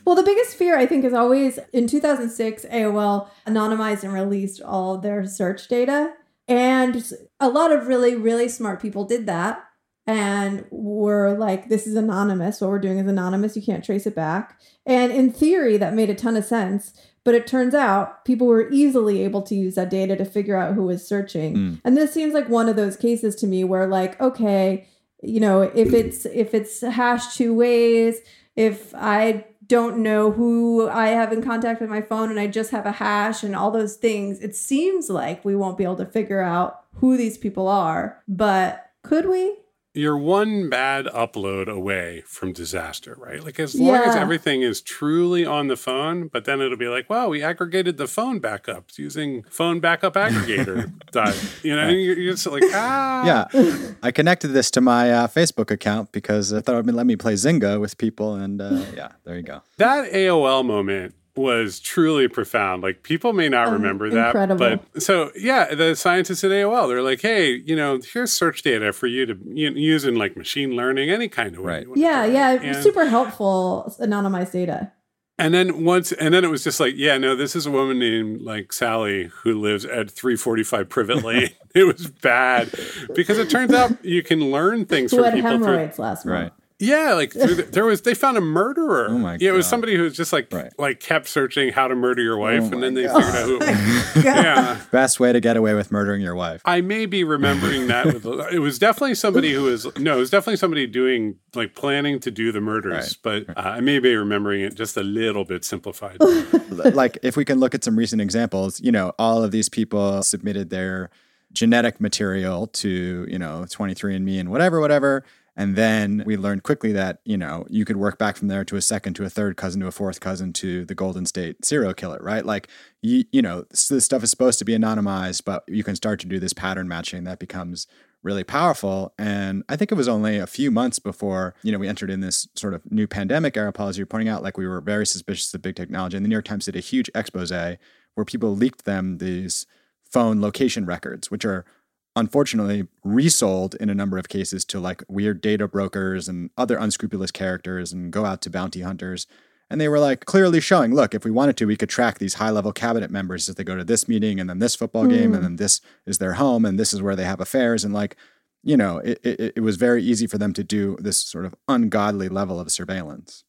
Well, 0.05 0.17
the 0.17 0.25
biggest 0.25 0.57
fear 0.57 0.77
I 0.77 0.85
think 0.85 1.05
is 1.05 1.13
always 1.15 1.61
in 1.73 1.87
2006, 1.87 2.65
AOL 2.73 3.29
anonymized 3.47 4.03
and 4.03 4.13
released 4.13 4.61
all 4.61 4.99
their 4.99 5.25
search 5.27 5.69
data. 5.69 6.15
And 6.53 7.03
a 7.41 7.49
lot 7.49 7.73
of 7.73 7.87
really, 7.87 8.15
really 8.15 8.47
smart 8.47 8.83
people 8.83 9.07
did 9.07 9.25
that 9.25 9.65
and 10.07 10.67
were 10.71 11.35
like, 11.39 11.71
this 11.71 11.87
is 11.87 11.97
anonymous. 11.97 12.61
What 12.61 12.69
we're 12.69 12.79
doing 12.79 12.99
is 12.99 13.09
anonymous. 13.09 13.57
You 13.57 13.63
can't 13.63 13.83
trace 13.83 14.07
it 14.07 14.15
back. 14.15 14.61
And 14.85 15.11
in 15.11 15.33
theory, 15.33 15.79
that 15.79 15.95
made 15.95 16.11
a 16.11 16.15
ton 16.15 16.37
of 16.37 16.45
sense. 16.45 16.93
But 17.25 17.35
it 17.35 17.47
turns 17.47 17.75
out 17.75 18.27
people 18.27 18.47
were 18.47 18.71
easily 18.71 19.23
able 19.23 19.41
to 19.43 19.55
use 19.55 19.77
that 19.77 19.89
data 19.89 20.15
to 20.15 20.27
figure 20.27 20.57
out 20.57 20.75
who 20.75 20.83
was 20.83 21.09
searching. 21.09 21.55
Mm. 21.57 21.81
And 21.87 21.97
this 21.97 22.13
seems 22.13 22.35
like 22.35 22.51
one 22.51 22.69
of 22.69 22.77
those 22.77 22.97
cases 22.97 23.35
to 23.37 23.47
me 23.47 23.65
where, 23.65 23.87
like, 23.87 24.21
okay, 24.21 24.89
you 25.23 25.41
know, 25.41 25.63
if 25.63 25.95
it's 25.95 26.27
if 26.27 26.53
it's 26.53 26.83
hashed 26.83 27.37
two 27.39 27.55
ways, 27.55 28.19
if 28.57 28.93
I 28.95 29.47
don't 29.73 29.97
know 29.97 30.31
who 30.31 30.87
I 30.91 31.09
have 31.09 31.33
in 31.33 31.43
contact 31.43 31.81
with 31.81 31.89
my 31.89 32.03
phone 32.03 32.29
and 32.29 32.39
I 32.39 32.47
just 32.47 32.73
have 32.73 32.85
a 32.85 32.93
hash 32.93 33.43
and 33.43 33.57
all 33.57 33.71
those 33.71 33.97
things, 33.97 34.39
it 34.41 34.55
seems 34.55 35.09
like 35.09 35.47
we 35.47 35.57
won't 35.57 35.79
be 35.79 35.85
able 35.85 35.97
to 35.97 36.05
figure 36.05 36.43
out 36.43 36.85
who 36.97 37.17
these 37.17 37.39
people 37.39 37.69
are. 37.69 38.23
But 38.29 38.91
could 39.03 39.27
we? 39.27 39.57
You're 39.95 40.17
one 40.17 40.71
bad 40.71 41.05
upload 41.07 41.69
away 41.69 42.23
from 42.27 42.55
disaster, 42.55 43.15
right? 43.19 43.45
Like 43.45 43.61
as 43.61 43.75
long 43.79 43.97
as 43.97 44.17
everything 44.17 44.63
is 44.63 44.81
truly 44.81 45.45
on 45.45 45.67
the 45.67 45.77
phone, 45.77 46.29
but 46.29 46.47
then 46.47 46.63
it'll 46.63 46.79
be 46.79 46.89
like, 46.89 47.11
wow, 47.11 47.29
we 47.29 47.43
aggregated 47.43 47.99
the 47.99 48.07
phone 48.07 48.41
backups 48.41 48.97
using 48.97 49.43
phone 49.51 49.81
backup 49.81 50.15
aggregator. 50.15 50.91
you 51.63 51.77
know, 51.77 51.83
and 51.83 52.01
you're, 52.01 52.19
you're 52.19 52.33
just 52.33 52.47
like, 52.47 52.63
ah, 52.73 53.25
Yeah. 53.53 53.93
I 54.03 54.11
connected 54.13 54.49
this 54.49 54.71
to 54.73 54.81
my 54.81 55.13
uh, 55.13 55.27
Facebook 55.27 55.71
account 55.71 56.11
because 56.11 56.55
I 56.55 56.63
thought 56.63 56.77
it 56.77 56.87
would 56.87 56.95
let 56.95 57.07
me 57.07 57.17
play 57.17 57.35
Zynga 57.35 57.79
with 57.79 57.99
people. 57.99 58.35
And 58.35 58.63
uh, 58.63 58.85
yeah, 58.97 59.13
there 59.25 59.37
you 59.37 59.43
go. 59.43 59.61
That 59.77 60.11
AOL 60.11 60.65
moment 60.65 61.15
was 61.35 61.81
truly 61.81 62.29
profound. 62.29 62.83
Like 62.83 63.03
people 63.03 63.33
may 63.33 63.49
not 63.49 63.69
Um, 63.69 63.75
remember 63.75 64.11
that, 64.11 64.27
incredible. 64.35 64.81
but 64.93 65.03
so 65.03 65.31
yeah, 65.37 65.75
the 65.75 65.97
scientists 65.97 66.45
at 66.45 66.51
AOL 66.51 66.89
they're 66.89 67.03
like, 67.03 67.23
hey, 67.23 67.53
you 67.65 67.75
know, 67.75 67.99
here's 68.13 68.33
search 68.33 68.63
data 68.63 68.93
for 68.93 69.07
you 69.07 69.25
to 69.27 69.39
you 69.47 69.71
know, 69.71 69.77
use 69.77 70.05
in 70.05 70.17
like 70.17 70.37
machine 70.37 70.73
learning, 70.77 71.09
any 71.11 71.29
kind 71.29 71.55
of 71.57 71.63
way. 71.63 71.85
Right. 71.85 71.87
you 71.87 71.95
Yeah, 71.97 72.27
do 72.27 72.33
yeah, 72.33 72.51
And- 72.63 72.83
super 72.83 73.07
helpful 73.07 73.95
anonymized 74.01 74.53
data. 74.53 74.93
And 75.39 75.55
then 75.55 75.83
once, 75.85 76.13
and 76.13 76.35
then 76.35 76.45
it 76.45 76.51
was 76.51 76.63
just 76.63 76.79
like, 76.79 76.93
yeah, 76.97 77.17
no, 77.17 77.35
this 77.35 77.57
is 77.57 77.65
a 77.65 77.71
woman 77.71 77.99
named 77.99 78.43
like 78.43 78.71
Sally 78.73 79.31
who 79.43 79.59
lives 79.59 79.85
at 79.87 80.11
345 80.11 80.89
Privet 80.91 81.25
Lane. 81.25 81.49
it 81.75 81.85
was 81.85 82.07
bad 82.07 82.71
because 83.15 83.39
it 83.39 83.49
turns 83.49 83.73
out 83.73 84.05
you 84.05 84.23
can 84.23 84.51
learn 84.53 84.85
things 84.85 85.11
Who 85.11 85.17
from 85.17 85.25
had 85.25 85.35
people 85.35 85.51
through. 85.53 85.65
hemorrhoids 85.67 85.99
last 85.99 86.27
month? 86.27 86.43
Right. 86.43 86.53
Yeah, 86.83 87.13
like 87.15 87.33
through 87.33 87.55
the, 87.55 87.63
there 87.63 87.85
was, 87.85 88.03
they 88.03 88.15
found 88.15 88.37
a 88.37 88.41
murderer. 88.41 89.07
Oh 89.09 89.17
my 89.19 89.37
Yeah, 89.41 89.51
it 89.51 89.53
was 89.53 89.67
somebody 89.69 89.95
who 89.95 90.03
was 90.03 90.17
just 90.17 90.33
like, 90.33 90.53
Right. 90.53 90.73
like 90.79 90.99
kept 90.99 91.29
searching 91.29 91.73
how 91.73 91.87
to 91.87 91.95
murder 91.95 92.21
your 92.23 92.37
wife, 92.37 92.63
Oh 92.65 92.73
and 92.73 92.83
then 92.83 92.95
they 92.95 93.05
God. 93.05 93.23
figured 93.23 93.37
out 93.37 93.47
who. 93.47 93.55
It 93.57 94.17
was. 94.17 94.25
yeah, 94.25 94.81
Best 94.91 95.21
way 95.21 95.33
to 95.33 95.41
get 95.41 95.57
away 95.57 95.75
with 95.75 95.93
murdering 95.93 96.21
your 96.21 96.35
wife. 96.35 96.61
I 96.65 96.81
may 96.81 97.07
be 97.07 97.23
remembering 97.23 97.87
that. 97.87 98.07
With, 98.07 98.27
it 98.53 98.59
was 98.59 98.79
definitely 98.81 99.15
somebody 99.15 99.53
who 99.53 99.63
was 99.63 99.87
no, 99.97 100.17
it 100.17 100.21
was 100.21 100.31
definitely 100.31 100.57
somebody 100.57 100.87
doing 100.89 101.37
like 101.55 101.75
planning 101.77 102.19
to 102.21 102.31
do 102.33 102.51
the 102.51 102.61
murders, 102.61 103.15
but 103.15 103.49
uh, 103.51 103.53
I 103.57 103.81
may 103.81 104.01
be 104.01 104.17
remembering 104.17 104.63
it 104.63 104.75
just 104.75 104.97
a 104.97 105.03
little 105.05 105.45
bit 105.45 105.65
simplified. 105.65 106.17
like 106.71 107.17
if 107.23 107.37
we 107.37 107.45
can 107.45 107.61
look 107.61 107.75
at 107.77 107.85
some 107.85 107.95
recent 107.97 108.21
examples, 108.21 108.81
you 108.81 108.91
know, 108.91 109.13
all 109.19 109.45
of 109.45 109.53
these 109.53 109.69
people 109.69 110.23
submitted 110.25 110.71
their 110.71 111.11
genetic 111.53 112.01
material 112.01 112.67
to, 112.69 113.27
you 113.29 113.39
know, 113.39 113.67
23andMe 113.69 114.41
and 114.41 114.51
whatever, 114.51 114.81
whatever. 114.81 115.23
And 115.55 115.77
then 115.77 116.23
we 116.25 116.37
learned 116.37 116.63
quickly 116.63 116.93
that, 116.93 117.21
you 117.25 117.37
know, 117.37 117.67
you 117.69 117.85
could 117.85 117.99
work 117.99 118.19
back 118.19 118.37
from 118.37 118.49
there 118.49 118.65
to 118.65 118.77
a 118.77 118.83
second, 118.83 119.15
to 119.15 119.25
a 119.25 119.31
third 119.31 119.57
cousin, 119.57 119.81
to 119.83 119.87
a 119.87 119.93
fourth 119.93 120.19
cousin, 120.19 120.53
to 120.55 120.85
the 120.87 120.95
Golden 120.95 121.27
State 121.27 121.65
serial 121.65 121.93
killer, 121.93 122.19
right? 122.23 122.47
Like, 122.47 122.69
you, 123.03 123.25
you 123.33 123.43
know, 123.43 123.67
this 123.71 124.05
stuff 124.05 124.23
is 124.23 124.31
supposed 124.31 124.59
to 124.61 124.65
be 124.65 124.73
anonymized, 124.73 125.45
but 125.45 125.65
you 125.69 125.85
can 125.85 125.95
start 125.95 126.21
to 126.21 126.27
do 126.27 126.41
this 126.41 126.55
pattern 126.55 126.89
matching 126.89 127.25
that 127.25 127.39
becomes 127.39 127.87
really 128.23 128.45
powerful. 128.45 129.13
And 129.19 129.63
I 129.69 129.77
think 129.77 129.93
it 129.93 129.97
was 129.97 130.09
only 130.09 130.39
a 130.39 130.47
few 130.47 130.71
months 130.71 130.99
before, 130.99 131.55
you 131.63 131.73
know, 131.73 131.79
we 131.79 131.89
entered 131.89 132.09
in 132.09 132.21
this 132.21 132.49
sort 132.55 132.73
of 132.73 132.91
new 132.91 133.07
pandemic 133.07 133.57
era, 133.57 133.73
as 133.79 133.99
you're 133.99 134.07
pointing 134.07 134.29
out, 134.29 134.43
like 134.43 134.57
we 134.57 134.67
were 134.67 134.81
very 134.81 135.07
suspicious 135.07 135.53
of 135.53 135.61
big 135.61 135.77
technology. 135.77 136.17
And 136.17 136.25
the 136.25 136.29
New 136.29 136.35
York 136.35 136.45
Times 136.45 136.65
did 136.65 136.77
a 136.77 136.81
huge 136.81 137.11
expose 137.15 137.51
where 137.51 138.25
people 138.25 138.57
leaked 138.57 138.85
them 138.85 139.19
these 139.19 139.67
phone 140.05 140.41
location 140.41 140.87
records, 140.87 141.31
which 141.31 141.45
are 141.45 141.65
unfortunately 142.15 142.87
resold 143.05 143.75
in 143.77 143.89
a 143.89 143.95
number 143.95 144.19
of 144.19 144.29
cases 144.29 144.65
to 144.67 144.79
like 144.79 145.03
weird 145.09 145.41
data 145.41 145.67
brokers 145.67 146.29
and 146.29 146.51
other 146.57 146.77
unscrupulous 146.77 147.31
characters 147.31 147.93
and 147.93 148.13
go 148.13 148.25
out 148.25 148.43
to 148.43 148.51
bounty 148.51 148.83
hunters. 148.83 149.27
And 149.71 149.81
they 149.81 149.89
were 149.89 149.99
like 149.99 150.27
clearly 150.27 150.61
showing, 150.61 150.95
look, 150.95 151.15
if 151.15 151.25
we 151.25 151.31
wanted 151.31 151.57
to, 151.57 151.67
we 151.67 151.79
could 151.79 151.89
track 151.89 152.19
these 152.19 152.35
high 152.35 152.51
level 152.51 152.73
cabinet 152.73 153.11
members 153.11 153.49
as 153.49 153.55
they 153.55 153.65
go 153.65 153.77
to 153.77 153.85
this 153.85 154.07
meeting 154.07 154.39
and 154.39 154.51
then 154.51 154.59
this 154.59 154.77
football 154.77 155.07
game 155.07 155.33
and 155.33 155.37
hmm. 155.37 155.43
then 155.43 155.57
this 155.57 155.81
is 156.05 156.19
their 156.19 156.35
home 156.35 156.67
and 156.67 156.79
this 156.79 156.93
is 156.93 157.01
where 157.01 157.17
they 157.17 157.25
have 157.25 157.41
affairs. 157.41 157.83
And 157.83 157.95
like, 157.95 158.17
you 158.63 158.77
know, 158.77 158.99
it, 158.99 159.19
it, 159.25 159.53
it 159.57 159.61
was 159.61 159.77
very 159.77 160.03
easy 160.03 160.27
for 160.27 160.37
them 160.37 160.53
to 160.53 160.63
do 160.63 160.97
this 161.01 161.17
sort 161.17 161.47
of 161.47 161.55
ungodly 161.69 162.29
level 162.29 162.61
of 162.61 162.71
surveillance. 162.71 163.45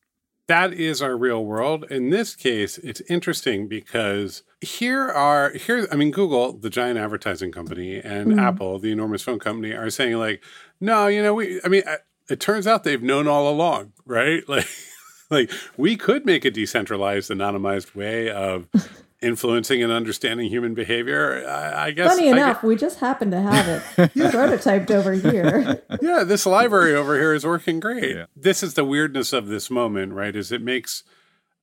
That 0.47 0.73
is 0.73 1.01
our 1.01 1.15
real 1.15 1.43
world. 1.45 1.85
In 1.89 2.09
this 2.09 2.35
case, 2.35 2.77
it's 2.79 3.01
interesting 3.09 3.67
because 3.67 4.43
here 4.61 5.07
are 5.07 5.51
here. 5.51 5.87
I 5.91 5.95
mean, 5.95 6.11
Google, 6.11 6.53
the 6.53 6.69
giant 6.69 6.99
advertising 6.99 7.51
company, 7.51 7.99
and 7.99 8.33
Mhm. 8.33 8.41
Apple, 8.41 8.79
the 8.79 8.91
enormous 8.91 9.21
phone 9.21 9.39
company, 9.39 9.73
are 9.73 9.89
saying 9.89 10.17
like, 10.17 10.43
no, 10.81 11.07
you 11.07 11.21
know, 11.23 11.33
we. 11.33 11.61
I 11.63 11.67
mean, 11.69 11.83
it 12.29 12.39
turns 12.39 12.67
out 12.67 12.83
they've 12.83 13.01
known 13.01 13.27
all 13.27 13.49
along, 13.49 13.93
right? 14.05 14.43
Like, 14.49 14.67
like 15.29 15.51
we 15.77 15.95
could 15.95 16.25
make 16.25 16.45
a 16.45 16.51
decentralized, 16.51 17.31
anonymized 17.31 17.95
way 17.95 18.29
of 18.29 18.67
influencing 19.23 19.81
and 19.81 19.91
understanding 19.91 20.49
human 20.49 20.73
behavior. 20.73 21.45
I, 21.47 21.85
I 21.87 21.91
guess. 21.91 22.09
Funny 22.13 22.29
I 22.29 22.33
gue- 22.33 22.41
enough, 22.41 22.63
we 22.63 22.75
just 22.75 22.99
happen 22.99 23.31
to 23.31 23.41
have 23.41 23.67
it 23.97 24.11
You 24.15 24.25
prototyped 24.25 24.91
over 24.91 25.13
here. 25.13 25.81
yeah, 26.01 26.23
this 26.23 26.45
library 26.45 26.95
over 26.95 27.15
here 27.15 27.33
is 27.33 27.45
working 27.45 27.79
great. 27.79 28.15
Yeah. 28.15 28.25
This 28.35 28.61
is 28.61 28.73
the 28.73 28.85
weirdness 28.85 29.33
of 29.33 29.47
this 29.47 29.69
moment, 29.69 30.13
right? 30.13 30.35
Is 30.35 30.51
it 30.51 30.61
makes 30.61 31.03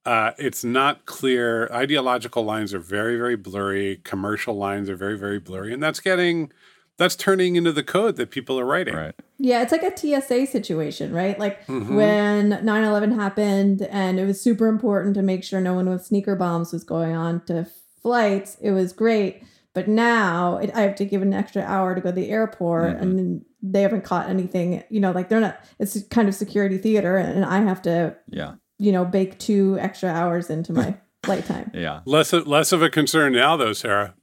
uh, 0.07 0.33
it's 0.38 0.64
not 0.64 1.05
clear. 1.05 1.68
Ideological 1.73 2.42
lines 2.42 2.73
are 2.73 2.79
very, 2.79 3.16
very 3.16 3.37
blurry. 3.37 4.01
Commercial 4.03 4.55
lines 4.55 4.88
are 4.88 4.96
very, 4.96 5.18
very 5.18 5.38
blurry, 5.38 5.75
and 5.75 5.83
that's 5.83 6.01
getting 6.01 6.51
that's 7.00 7.16
turning 7.16 7.56
into 7.56 7.72
the 7.72 7.82
code 7.82 8.14
that 8.16 8.30
people 8.30 8.60
are 8.60 8.64
writing. 8.64 8.94
Right. 8.94 9.14
Yeah, 9.38 9.62
it's 9.62 9.72
like 9.72 9.82
a 9.82 9.96
TSA 9.96 10.46
situation, 10.46 11.12
right? 11.12 11.38
Like 11.38 11.66
Mhm. 11.66 11.96
when 11.96 12.48
9 12.64 12.84
11 12.84 13.12
happened 13.12 13.82
and 13.82 14.20
it 14.20 14.26
was 14.26 14.40
super 14.40 14.68
important 14.68 15.14
to 15.16 15.22
make 15.22 15.42
sure 15.42 15.60
no 15.60 15.74
one 15.74 15.88
with 15.88 16.04
sneaker 16.04 16.36
bombs 16.36 16.72
was 16.72 16.84
going 16.84 17.16
on 17.16 17.40
to 17.46 17.66
flights, 18.02 18.56
it 18.60 18.70
was 18.72 18.92
great. 18.92 19.42
But 19.72 19.88
now 19.88 20.58
it, 20.58 20.70
I 20.74 20.82
have 20.82 20.94
to 20.96 21.04
give 21.04 21.22
an 21.22 21.32
extra 21.32 21.62
hour 21.62 21.94
to 21.94 22.00
go 22.00 22.10
to 22.10 22.14
the 22.14 22.28
airport 22.28 22.96
Mhm. 22.98 23.00
and 23.02 23.44
they 23.62 23.82
haven't 23.82 24.04
caught 24.04 24.28
anything. 24.28 24.82
You 24.90 25.00
know, 25.00 25.12
like 25.12 25.28
they're 25.30 25.40
not, 25.40 25.58
it's 25.78 26.02
kind 26.08 26.28
of 26.28 26.34
security 26.34 26.76
theater 26.76 27.16
and 27.16 27.44
I 27.44 27.60
have 27.62 27.80
to, 27.82 28.14
Yeah. 28.28 28.54
you 28.78 28.92
know, 28.92 29.04
bake 29.06 29.38
two 29.38 29.78
extra 29.80 30.10
hours 30.10 30.50
into 30.50 30.72
my 30.74 30.96
flight 31.22 31.46
time. 31.46 31.70
Yeah. 31.72 32.00
Less 32.04 32.32
of, 32.34 32.46
less 32.46 32.72
of 32.72 32.82
a 32.82 32.90
concern 32.90 33.32
now, 33.32 33.56
though, 33.56 33.72
Sara. 33.72 34.14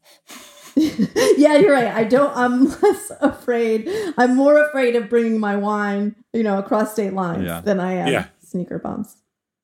yeah, 1.38 1.58
you're 1.58 1.72
right. 1.72 1.88
I 1.94 2.04
don't. 2.04 2.36
I'm 2.36 2.66
less 2.82 3.12
afraid. 3.22 3.90
I'm 4.18 4.36
more 4.36 4.62
afraid 4.68 4.96
of 4.96 5.10
bringing 5.10 5.40
my 5.40 5.56
wine, 5.56 6.16
you 6.34 6.44
know, 6.44 6.60
across 6.60 6.94
state 6.94 7.14
lines 7.14 7.44
Yeah. 7.46 7.62
than 7.62 7.80
I 7.80 7.94
am 7.94 8.08
Yeah. 8.10 8.26
sneaker 8.44 8.80
bumps. 8.80 9.18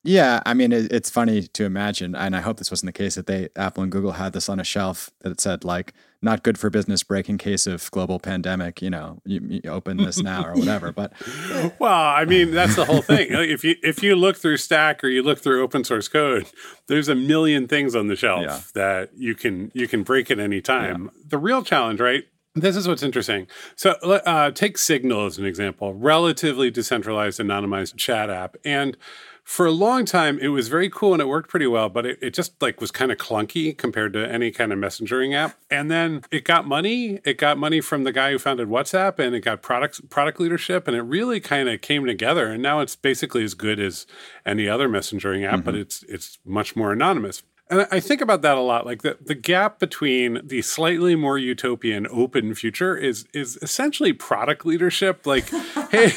Yeah, 0.06 0.42
I 0.44 0.52
mean, 0.52 0.70
it, 0.72 0.92
it's 0.92 1.08
funny 1.08 1.42
to 1.42 1.64
imagine, 1.64 2.14
and 2.14 2.36
I 2.36 2.40
hope 2.40 2.58
this 2.58 2.70
wasn't 2.70 2.88
the 2.88 2.98
case 2.98 3.14
that 3.14 3.26
they 3.26 3.48
Apple 3.56 3.82
and 3.82 3.90
Google 3.90 4.12
had 4.12 4.34
this 4.34 4.48
on 4.50 4.60
a 4.60 4.64
shelf 4.64 5.10
that 5.20 5.30
it 5.32 5.40
said 5.40 5.64
like 5.64 5.94
"not 6.24 6.42
good 6.42 6.58
for 6.58 6.70
business, 6.70 7.02
breaking 7.04 7.38
case 7.38 7.66
of 7.66 7.90
global 7.92 8.18
pandemic." 8.18 8.82
You 8.82 8.90
know, 8.90 9.20
you, 9.24 9.60
you 9.64 9.70
open 9.70 9.98
this 9.98 10.18
now 10.22 10.44
or 10.44 10.54
whatever. 10.54 10.90
But 10.92 11.12
Well, 11.78 11.92
I 11.92 12.24
mean, 12.24 12.50
that's 12.52 12.74
the 12.76 12.84
whole 12.84 13.02
thing. 13.02 13.28
If 13.30 13.62
you 13.62 13.76
if 13.82 14.02
you 14.02 14.16
look 14.16 14.36
through 14.36 14.56
Stack 14.56 15.04
or 15.04 15.08
you 15.08 15.22
look 15.22 15.38
through 15.38 15.62
open 15.62 15.84
source 15.84 16.08
code, 16.08 16.46
there's 16.88 17.08
a 17.08 17.14
million 17.14 17.68
things 17.68 17.94
on 17.94 18.08
the 18.08 18.16
shelf 18.16 18.42
Yeah. 18.42 18.60
that 18.74 19.10
you 19.16 19.34
can 19.34 19.70
you 19.74 19.86
can 19.86 20.02
break 20.02 20.30
at 20.30 20.38
any 20.40 20.60
time. 20.60 21.10
The 21.28 21.38
real 21.38 21.62
challenge, 21.62 22.00
right? 22.00 22.24
This 22.54 22.76
is 22.76 22.86
what's 22.86 23.02
interesting. 23.02 23.48
So, 23.74 23.92
uh, 23.92 24.52
take 24.52 24.78
Signal 24.78 25.26
as 25.26 25.38
an 25.38 25.44
example, 25.44 25.92
relatively 25.92 26.70
decentralized, 26.70 27.40
anonymized 27.40 27.96
chat 27.96 28.30
app, 28.30 28.56
and 28.64 28.96
for 29.44 29.66
a 29.66 29.70
long 29.70 30.06
time 30.06 30.38
it 30.38 30.48
was 30.48 30.68
very 30.68 30.88
cool 30.88 31.12
and 31.12 31.20
it 31.20 31.28
worked 31.28 31.50
pretty 31.50 31.66
well 31.66 31.90
but 31.90 32.06
it, 32.06 32.18
it 32.22 32.32
just 32.32 32.60
like 32.62 32.80
was 32.80 32.90
kind 32.90 33.12
of 33.12 33.18
clunky 33.18 33.76
compared 33.76 34.14
to 34.14 34.26
any 34.26 34.50
kind 34.50 34.72
of 34.72 34.78
messengering 34.78 35.34
app. 35.34 35.56
And 35.70 35.90
then 35.90 36.22
it 36.30 36.44
got 36.44 36.66
money. 36.66 37.20
It 37.24 37.36
got 37.36 37.58
money 37.58 37.82
from 37.82 38.04
the 38.04 38.12
guy 38.12 38.30
who 38.32 38.38
founded 38.38 38.68
whatsapp 38.68 39.18
and 39.18 39.34
it 39.34 39.40
got 39.40 39.60
product 39.60 40.08
product 40.08 40.40
leadership 40.40 40.88
and 40.88 40.96
it 40.96 41.02
really 41.02 41.40
kind 41.40 41.68
of 41.68 41.82
came 41.82 42.06
together. 42.06 42.46
And 42.48 42.62
now 42.62 42.80
it's 42.80 42.96
basically 42.96 43.44
as 43.44 43.54
good 43.54 43.78
as 43.78 44.06
any 44.46 44.66
other 44.66 44.88
messengering 44.88 45.44
app 45.44 45.62
but 45.64 45.74
it's 45.74 46.02
it's 46.04 46.38
much 46.44 46.74
more 46.74 46.92
anonymous 46.92 47.42
and 47.70 47.86
I- 47.90 48.00
think 48.00 48.20
about 48.20 48.42
that 48.42 48.56
a 48.56 48.60
lot. 48.60 48.86
Like 48.86 49.02
the, 49.02 49.18
the 49.20 49.34
gap 49.34 49.78
between 49.78 50.40
the 50.44 50.62
slightly 50.62 51.16
more 51.16 51.38
utopian 51.38 52.06
open 52.10 52.54
future 52.54 52.96
is 52.96 53.26
is 53.32 53.58
essentially 53.62 54.12
product 54.12 54.66
leadership. 54.66 55.26
Like, 55.26 55.48
hey, 55.90 56.12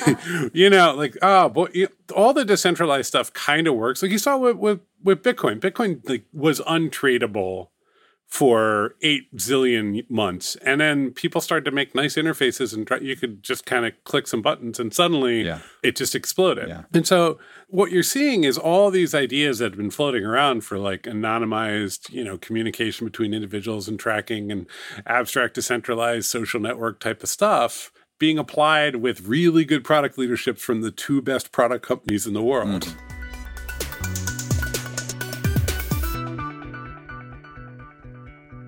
you 0.54 0.70
know, 0.70 0.94
like 0.94 1.18
oh, 1.22 1.50
boy, 1.50 1.68
you, 1.74 1.88
all 2.16 2.34
the 2.34 2.46
decentralized 2.46 3.08
stuff 3.08 3.32
kind 3.34 3.68
of 3.68 3.76
works. 3.76 4.02
Like 4.02 4.12
you 4.12 4.18
saw 4.18 4.38
with, 4.38 4.58
with 4.58 4.80
with 5.04 5.24
Bitcoin. 5.24 5.60
Bitcoin 5.60 6.08
like 6.10 6.26
was 6.34 6.60
untradeable 6.62 7.70
for 8.28 8.96
eight 9.02 9.34
zillion 9.38 10.08
months, 10.10 10.58
and 10.58 10.82
then 10.82 11.12
people 11.12 11.40
started 11.40 11.64
to 11.64 11.72
make 11.72 11.96
nice 11.96 12.16
interfaces, 12.16 12.74
and 12.74 12.86
try, 12.86 12.98
you 12.98 13.16
could 13.16 13.42
just 13.42 13.66
kind 13.66 13.86
of 13.86 13.94
click 14.04 14.28
some 14.28 14.42
buttons, 14.42 14.80
and 14.80 14.94
suddenly 14.94 15.44
Yeah. 15.44 15.60
it 15.82 15.96
just 15.96 16.14
exploded. 16.14 16.68
Yeah. 16.68 16.84
And 16.94 17.08
so 17.08 17.40
what 17.70 17.90
you're 17.90 18.04
seeing 18.04 18.44
is 18.44 18.58
all 18.58 18.92
these 18.92 19.16
ideas 19.16 19.60
that 19.60 19.72
have 19.72 19.78
been 19.78 19.92
floating 19.92 20.26
around 20.26 20.66
for 20.66 20.78
like 20.78 21.04
anonymized, 21.04 22.12
you 22.12 22.24
know, 22.24 22.38
communication 22.38 23.08
between 23.08 23.34
individuals 23.34 23.88
and 23.88 23.98
tracking 23.98 24.52
and 24.52 24.68
abstract 25.06 25.56
decentralized 25.56 26.26
social 26.26 26.60
network 26.60 27.00
type 27.00 27.24
of 27.24 27.30
stuff 27.30 27.92
being 28.20 28.38
applied 28.40 28.96
with 28.98 29.22
really 29.28 29.64
good 29.64 29.84
product 29.84 30.18
leaderships 30.18 30.62
from 30.62 30.82
the 30.82 30.92
two 30.92 31.22
best 31.22 31.52
product 31.52 31.86
companies 31.86 32.26
in 32.26 32.34
the 32.34 32.42
world. 32.44 32.82
Mm-hmm. 32.84 33.17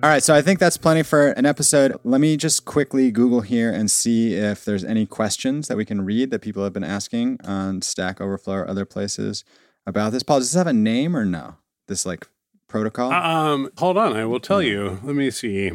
All 0.02 0.08
right, 0.08 0.22
so 0.22 0.34
I 0.34 0.40
think 0.40 0.58
that's 0.58 0.78
plenty 0.78 1.02
for 1.02 1.28
an 1.32 1.44
episode. 1.44 1.94
Let 2.04 2.22
me 2.22 2.38
just 2.38 2.64
quickly 2.64 3.10
Google 3.10 3.42
here 3.42 3.70
and 3.70 3.90
see 3.90 4.32
if 4.32 4.64
there's 4.64 4.82
any 4.82 5.04
questions 5.04 5.68
that 5.68 5.76
we 5.76 5.84
can 5.84 6.06
read 6.06 6.30
that 6.30 6.40
people 6.40 6.64
have 6.64 6.72
been 6.72 6.82
asking 6.82 7.38
on 7.44 7.82
Stack 7.82 8.18
Overflow 8.18 8.54
or 8.54 8.68
other 8.68 8.86
places 8.86 9.44
about 9.86 10.12
this. 10.12 10.22
Paul, 10.22 10.38
does 10.38 10.52
this 10.52 10.58
have 10.58 10.66
a 10.66 10.72
name 10.72 11.14
or 11.14 11.26
no? 11.26 11.56
This 11.86 12.06
like 12.06 12.26
protocol? 12.66 13.12
Um, 13.12 13.70
hold 13.76 13.98
on, 13.98 14.14
I 14.16 14.24
will 14.24 14.40
tell 14.40 14.62
you. 14.62 15.00
Let 15.02 15.16
me 15.16 15.30
see. 15.30 15.70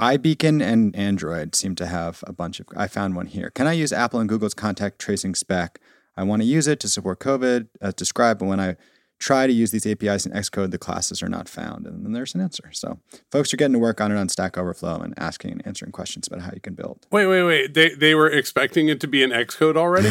iBeacon 0.00 0.62
and 0.62 0.94
Android 0.94 1.56
seem 1.56 1.74
to 1.76 1.86
have 1.86 2.22
a 2.28 2.32
bunch 2.32 2.60
of. 2.60 2.66
I 2.76 2.86
found 2.86 3.16
one 3.16 3.26
here. 3.26 3.50
Can 3.50 3.66
I 3.66 3.72
use 3.72 3.92
Apple 3.92 4.20
and 4.20 4.28
Google's 4.28 4.54
contact 4.54 5.00
tracing 5.00 5.34
spec? 5.34 5.80
I 6.16 6.22
want 6.22 6.42
to 6.42 6.46
use 6.46 6.68
it 6.68 6.78
to 6.78 6.88
support 6.88 7.18
COVID 7.18 7.70
as 7.80 7.94
described, 7.94 8.38
but 8.38 8.46
when 8.46 8.60
I 8.60 8.76
try 9.18 9.46
to 9.46 9.52
use 9.52 9.70
these 9.70 9.86
APIs 9.86 10.26
in 10.26 10.32
Xcode, 10.32 10.70
the 10.70 10.78
classes 10.78 11.22
are 11.22 11.28
not 11.28 11.48
found. 11.48 11.86
And 11.86 12.04
then 12.04 12.12
there's 12.12 12.34
an 12.34 12.40
answer. 12.40 12.70
So 12.72 13.00
folks 13.30 13.52
are 13.52 13.56
getting 13.56 13.72
to 13.72 13.78
work 13.78 14.00
on 14.00 14.12
it 14.12 14.16
on 14.16 14.28
Stack 14.28 14.56
Overflow 14.56 15.00
and 15.00 15.14
asking 15.18 15.52
and 15.52 15.66
answering 15.66 15.92
questions 15.92 16.26
about 16.26 16.40
how 16.42 16.52
you 16.54 16.60
can 16.60 16.74
build. 16.74 17.06
Wait, 17.10 17.26
wait, 17.26 17.42
wait. 17.42 17.74
They 17.74 17.90
they 17.90 18.14
were 18.14 18.30
expecting 18.30 18.88
it 18.88 19.00
to 19.00 19.06
be 19.06 19.22
an 19.22 19.30
Xcode 19.30 19.76
already? 19.76 20.10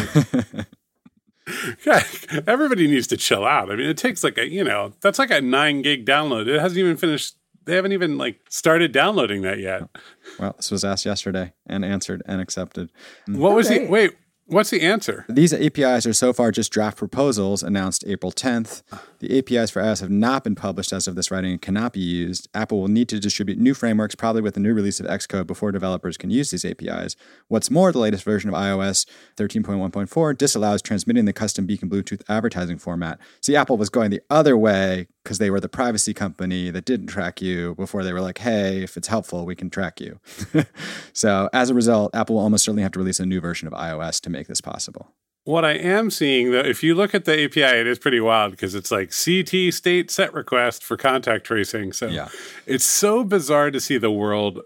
yeah, 1.85 2.03
everybody 2.45 2.87
needs 2.87 3.07
to 3.07 3.17
chill 3.17 3.45
out. 3.45 3.71
I 3.71 3.75
mean, 3.75 3.87
it 3.87 3.97
takes 3.97 4.23
like 4.23 4.37
a, 4.37 4.49
you 4.49 4.63
know, 4.63 4.93
that's 5.01 5.19
like 5.19 5.31
a 5.31 5.41
9 5.41 5.81
gig 5.81 6.05
download. 6.05 6.47
It 6.47 6.59
hasn't 6.59 6.79
even 6.79 6.97
finished 6.97 7.35
they 7.67 7.75
haven't 7.75 7.91
even 7.91 8.17
like 8.17 8.39
started 8.49 8.93
downloading 8.93 9.41
that 9.43 9.59
yet. 9.59 9.83
Well, 10.39 10.53
this 10.55 10.71
was 10.71 10.85
asked 10.85 11.05
yesterday 11.05 11.53
and 11.67 11.83
answered 11.83 12.23
and 12.25 12.41
accepted. 12.41 12.89
What 13.27 13.53
was 13.53 13.67
the 13.67 13.85
wait, 13.87 14.15
what's 14.47 14.69
the 14.69 14.81
answer? 14.81 15.25
These 15.29 15.53
APIs 15.53 16.05
are 16.05 16.13
so 16.13 16.33
far 16.33 16.51
just 16.51 16.71
draft 16.71 16.97
proposals 16.97 17.63
announced 17.63 18.03
April 18.07 18.31
10th. 18.31 18.81
The 19.19 19.37
APIs 19.37 19.71
for 19.71 19.81
iOS 19.81 20.01
have 20.01 20.09
not 20.09 20.43
been 20.43 20.55
published 20.55 20.93
as 20.93 21.07
of 21.07 21.15
this 21.15 21.31
writing 21.31 21.51
and 21.51 21.61
cannot 21.61 21.93
be 21.93 21.99
used. 21.99 22.47
Apple 22.53 22.79
will 22.79 22.87
need 22.87 23.09
to 23.09 23.19
distribute 23.19 23.57
new 23.57 23.73
frameworks, 23.73 24.15
probably 24.15 24.41
with 24.41 24.53
the 24.53 24.59
new 24.59 24.73
release 24.73 24.99
of 24.99 25.05
Xcode, 25.05 25.47
before 25.47 25.71
developers 25.71 26.17
can 26.17 26.29
use 26.29 26.51
these 26.51 26.65
APIs. 26.65 27.15
What's 27.47 27.71
more, 27.71 27.91
the 27.91 27.99
latest 27.99 28.23
version 28.23 28.49
of 28.49 28.55
iOS 28.55 29.05
13.1.4 29.35 30.37
disallows 30.37 30.81
transmitting 30.81 31.25
the 31.25 31.33
custom 31.33 31.65
Beacon 31.65 31.89
Bluetooth 31.89 32.21
advertising 32.29 32.77
format. 32.77 33.19
See, 33.41 33.55
Apple 33.55 33.77
was 33.77 33.89
going 33.89 34.11
the 34.11 34.21
other 34.29 34.57
way 34.57 35.07
because 35.23 35.39
they 35.39 35.49
were 35.49 35.59
the 35.59 35.67
privacy 35.67 36.13
company 36.13 36.69
that 36.69 36.85
didn't 36.85 37.07
track 37.07 37.41
you 37.41 37.75
before 37.75 38.01
they 38.01 38.13
were 38.13 38.21
like, 38.21 38.37
hey, 38.37 38.81
if 38.83 38.95
it's 38.95 39.09
helpful, 39.09 39.45
we 39.45 39.55
can 39.55 39.69
track 39.69 39.99
you. 39.99 40.21
so 41.13 41.49
as 41.51 41.69
a 41.69 41.73
result, 41.73 42.15
Apple 42.15 42.35
will 42.35 42.43
almost 42.43 42.63
certainly 42.63 42.83
have 42.83 42.93
to 42.93 42.99
release 42.99 43.19
a 43.19 43.25
new 43.25 43.41
version 43.41 43.67
of 43.67 43.73
iOS 43.73 44.21
to 44.21 44.29
this 44.45 44.61
possible. 44.61 45.07
What 45.45 45.65
I 45.65 45.71
am 45.71 46.11
seeing 46.11 46.51
though, 46.51 46.59
if 46.59 46.83
you 46.83 46.93
look 46.93 47.15
at 47.15 47.25
the 47.25 47.45
API, 47.45 47.79
it 47.79 47.87
is 47.87 47.97
pretty 47.97 48.19
wild 48.19 48.51
because 48.51 48.75
it's 48.75 48.91
like 48.91 49.09
CT 49.11 49.73
state 49.73 50.11
set 50.11 50.31
request 50.33 50.83
for 50.83 50.97
contact 50.97 51.45
tracing. 51.45 51.93
So 51.93 52.07
Yeah. 52.07 52.27
it's 52.67 52.85
so 52.85 53.23
bizarre 53.23 53.71
to 53.71 53.79
see 53.79 53.97
the 53.97 54.11
world 54.11 54.59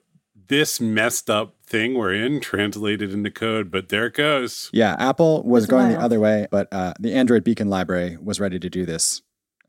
this 0.47 0.81
messed 0.81 1.29
up 1.29 1.55
thing 1.65 1.93
we're 1.93 2.13
in 2.13 2.41
translated 2.41 3.13
into 3.13 3.31
code, 3.31 3.71
but 3.71 3.87
there 3.87 4.07
it 4.07 4.15
goes. 4.15 4.69
Yeah, 4.73 4.97
Apple 4.99 5.43
was 5.43 5.63
It's 5.63 5.71
going 5.71 5.87
the 5.89 5.99
other 6.01 6.19
way, 6.19 6.47
but 6.51 6.67
uh, 6.73 6.93
the 6.99 7.13
Android 7.13 7.45
Beacon 7.45 7.69
library 7.69 8.17
was 8.21 8.41
ready 8.41 8.59
to 8.59 8.69
do 8.69 8.85
this 8.85 9.21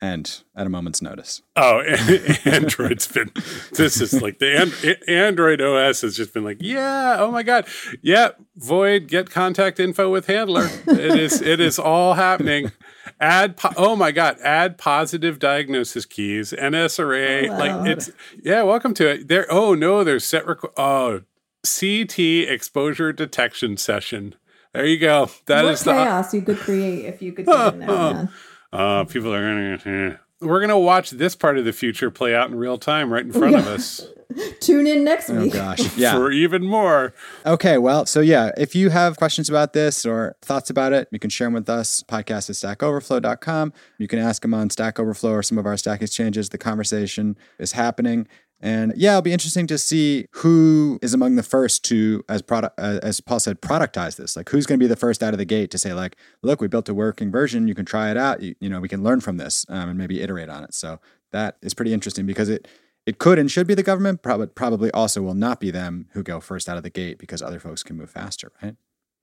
and 0.03 0.43
at 0.57 0.67
a 0.67 0.69
moment's 0.69 1.01
notice. 1.01 1.41
Oh, 1.57 1.81
Android's 2.45 3.07
been 3.07 3.31
this 3.73 4.01
is 4.01 4.21
like 4.21 4.41
the 4.41 4.61
An- 4.61 4.97
Android 5.09 5.63
OS 5.63 6.01
has 6.03 6.17
just 6.17 6.35
been 6.35 6.43
like, 6.45 6.59
yeah, 6.61 7.17
oh 7.21 7.31
my 7.31 7.43
god, 7.45 7.67
yeah, 8.03 8.31
void 8.57 9.07
get 9.07 9.31
contact 9.31 9.79
info 9.79 10.11
with 10.11 10.27
handler. 10.27 10.69
It 10.89 11.19
is 11.19 11.41
it 11.41 11.61
is 11.61 11.79
all 11.79 12.15
happening. 12.15 12.73
Add 13.21 13.57
po- 13.57 13.73
oh 13.77 13.95
my 13.95 14.11
god, 14.11 14.39
add 14.43 14.77
positive 14.77 15.39
diagnosis 15.39 16.05
keys, 16.05 16.53
NSRA, 16.53 17.49
oh, 17.49 17.53
Wow. 17.53 17.59
like 17.59 17.89
it's 17.89 18.11
yeah, 18.43 18.63
welcome 18.63 18.95
to 18.95 19.09
it. 19.09 19.29
There 19.29 19.47
oh 19.49 19.75
no, 19.75 20.03
there's 20.03 20.25
set 20.25 20.45
requ- 20.45 20.73
oh 20.77 21.21
CT 21.65 22.51
exposure 22.53 23.13
detection 23.13 23.77
session. 23.77 24.35
There 24.75 24.85
you 24.85 24.99
go. 24.99 25.31
That 25.47 25.65
is 25.67 25.87
what 25.87 25.95
the 25.95 26.03
chaos 26.05 26.35
you 26.35 26.43
could 26.43 26.59
create 26.59 27.05
if 27.05 27.23
you 27.23 27.33
could 27.33 27.47
get 27.47 27.75
in 27.75 27.81
there, 27.81 27.89
man. 27.89 28.29
Uh, 28.73 29.05
people 29.05 29.33
are 29.35 29.41
gonna. 29.43 30.13
eh. 30.13 30.17
We're 30.41 30.61
gonna 30.61 30.79
watch 30.79 31.11
this 31.11 31.37
part 31.37 31.57
of 31.59 31.65
the 31.65 31.73
future 31.73 32.11
play 32.11 32.35
out 32.35 32.51
in 32.51 32.57
real 32.57 32.77
time, 32.79 33.13
right 33.13 33.25
in 33.25 33.33
front 33.33 33.55
of 33.55 33.67
us, 33.69 34.05
Tune 34.61 34.87
in 34.87 35.05
next 35.05 35.29
week, 35.29 35.39
Oh 35.39 35.43
week. 35.45 35.53
gosh. 35.53 35.97
Yeah. 35.97 36.15
for 36.15 36.33
even 36.33 36.65
more. 36.65 37.13
Okay, 37.47 37.77
well, 37.79 38.07
so 38.07 38.21
yeah, 38.21 38.51
if 38.57 38.75
you 38.75 38.89
have 38.91 39.17
questions 39.19 39.49
about 39.51 39.73
this 39.75 40.05
or 40.07 40.35
thoughts 40.43 40.71
about 40.71 40.93
it, 40.95 41.07
you 41.13 41.19
can 41.19 41.29
share 41.31 41.47
them 41.47 41.53
with 41.55 41.69
us. 41.69 42.03
Podcast 42.03 42.49
at 42.51 42.79
stackoverflow.com. 42.79 43.73
You 43.99 44.09
can 44.09 44.19
ask 44.19 44.43
them 44.43 44.55
on 44.55 44.71
Stack 44.71 44.99
Overflow 44.99 45.33
or 45.33 45.43
some 45.43 45.59
of 45.59 45.67
our 45.67 45.77
Stack 45.77 46.01
exchanges. 46.03 46.49
The 46.49 46.59
conversation 46.59 47.37
is 47.59 47.73
happening. 47.73 48.27
And 48.63 48.93
yeah, 48.97 49.11
it'll 49.11 49.23
be 49.23 49.33
interesting 49.33 49.67
to 49.67 49.77
see 49.77 50.27
who 50.37 50.99
is 51.03 51.13
among 51.13 51.35
the 51.35 51.43
first 51.43 51.85
to, 51.87 52.25
as 52.29 52.43
product, 52.43 52.79
uh, 52.79 53.01
as 53.03 53.21
Paul 53.21 53.41
said, 53.41 53.61
productize 53.61 54.17
this. 54.17 54.37
Like, 54.37 54.49
who's 54.51 54.67
going 54.67 54.79
to 54.79 54.83
be 54.83 54.89
the 54.89 54.97
first 54.97 55.23
out 55.23 55.35
of 55.35 55.39
the 55.39 55.45
gate 55.45 55.73
to 55.73 55.79
say, 55.79 55.93
like, 55.93 56.17
look, 56.43 56.61
we 56.61 56.69
built 56.69 56.89
a 56.89 56.95
working 56.95 57.33
version. 57.33 57.67
You 57.67 57.75
can 57.75 57.85
try 57.85 58.11
it 58.11 58.17
out. 58.17 58.41
You, 58.41 58.55
you 58.61 58.69
know, 58.69 58.81
we 58.81 58.89
can 58.89 59.03
learn 59.03 59.21
from 59.21 59.37
this 59.37 59.67
um, 59.69 59.89
and 59.89 59.99
maybe 59.99 60.21
iterate 60.21 60.49
on 60.49 60.63
it. 60.63 60.75
So 60.75 61.01
that 61.33 61.57
is 61.61 61.75
pretty 61.75 61.93
interesting 61.93 62.25
because 62.25 62.49
it 62.49 62.69
it 63.05 63.19
could 63.19 63.39
and 63.39 63.51
should 63.51 63.67
be 63.67 63.75
the 63.75 63.83
government, 63.83 64.23
probably 64.23 64.47
probably 64.47 64.91
also 64.93 65.23
will 65.23 65.35
not 65.35 65.59
be 65.59 65.71
them 65.73 66.07
who 66.13 66.23
go 66.23 66.39
first 66.41 66.69
out 66.69 66.77
of 66.77 66.85
the 66.85 66.91
gate 66.91 67.19
because 67.19 67.43
other 67.43 67.59
folks 67.59 67.83
can 67.83 67.97
move 67.97 68.11
faster, 68.11 68.53
right? 68.63 68.77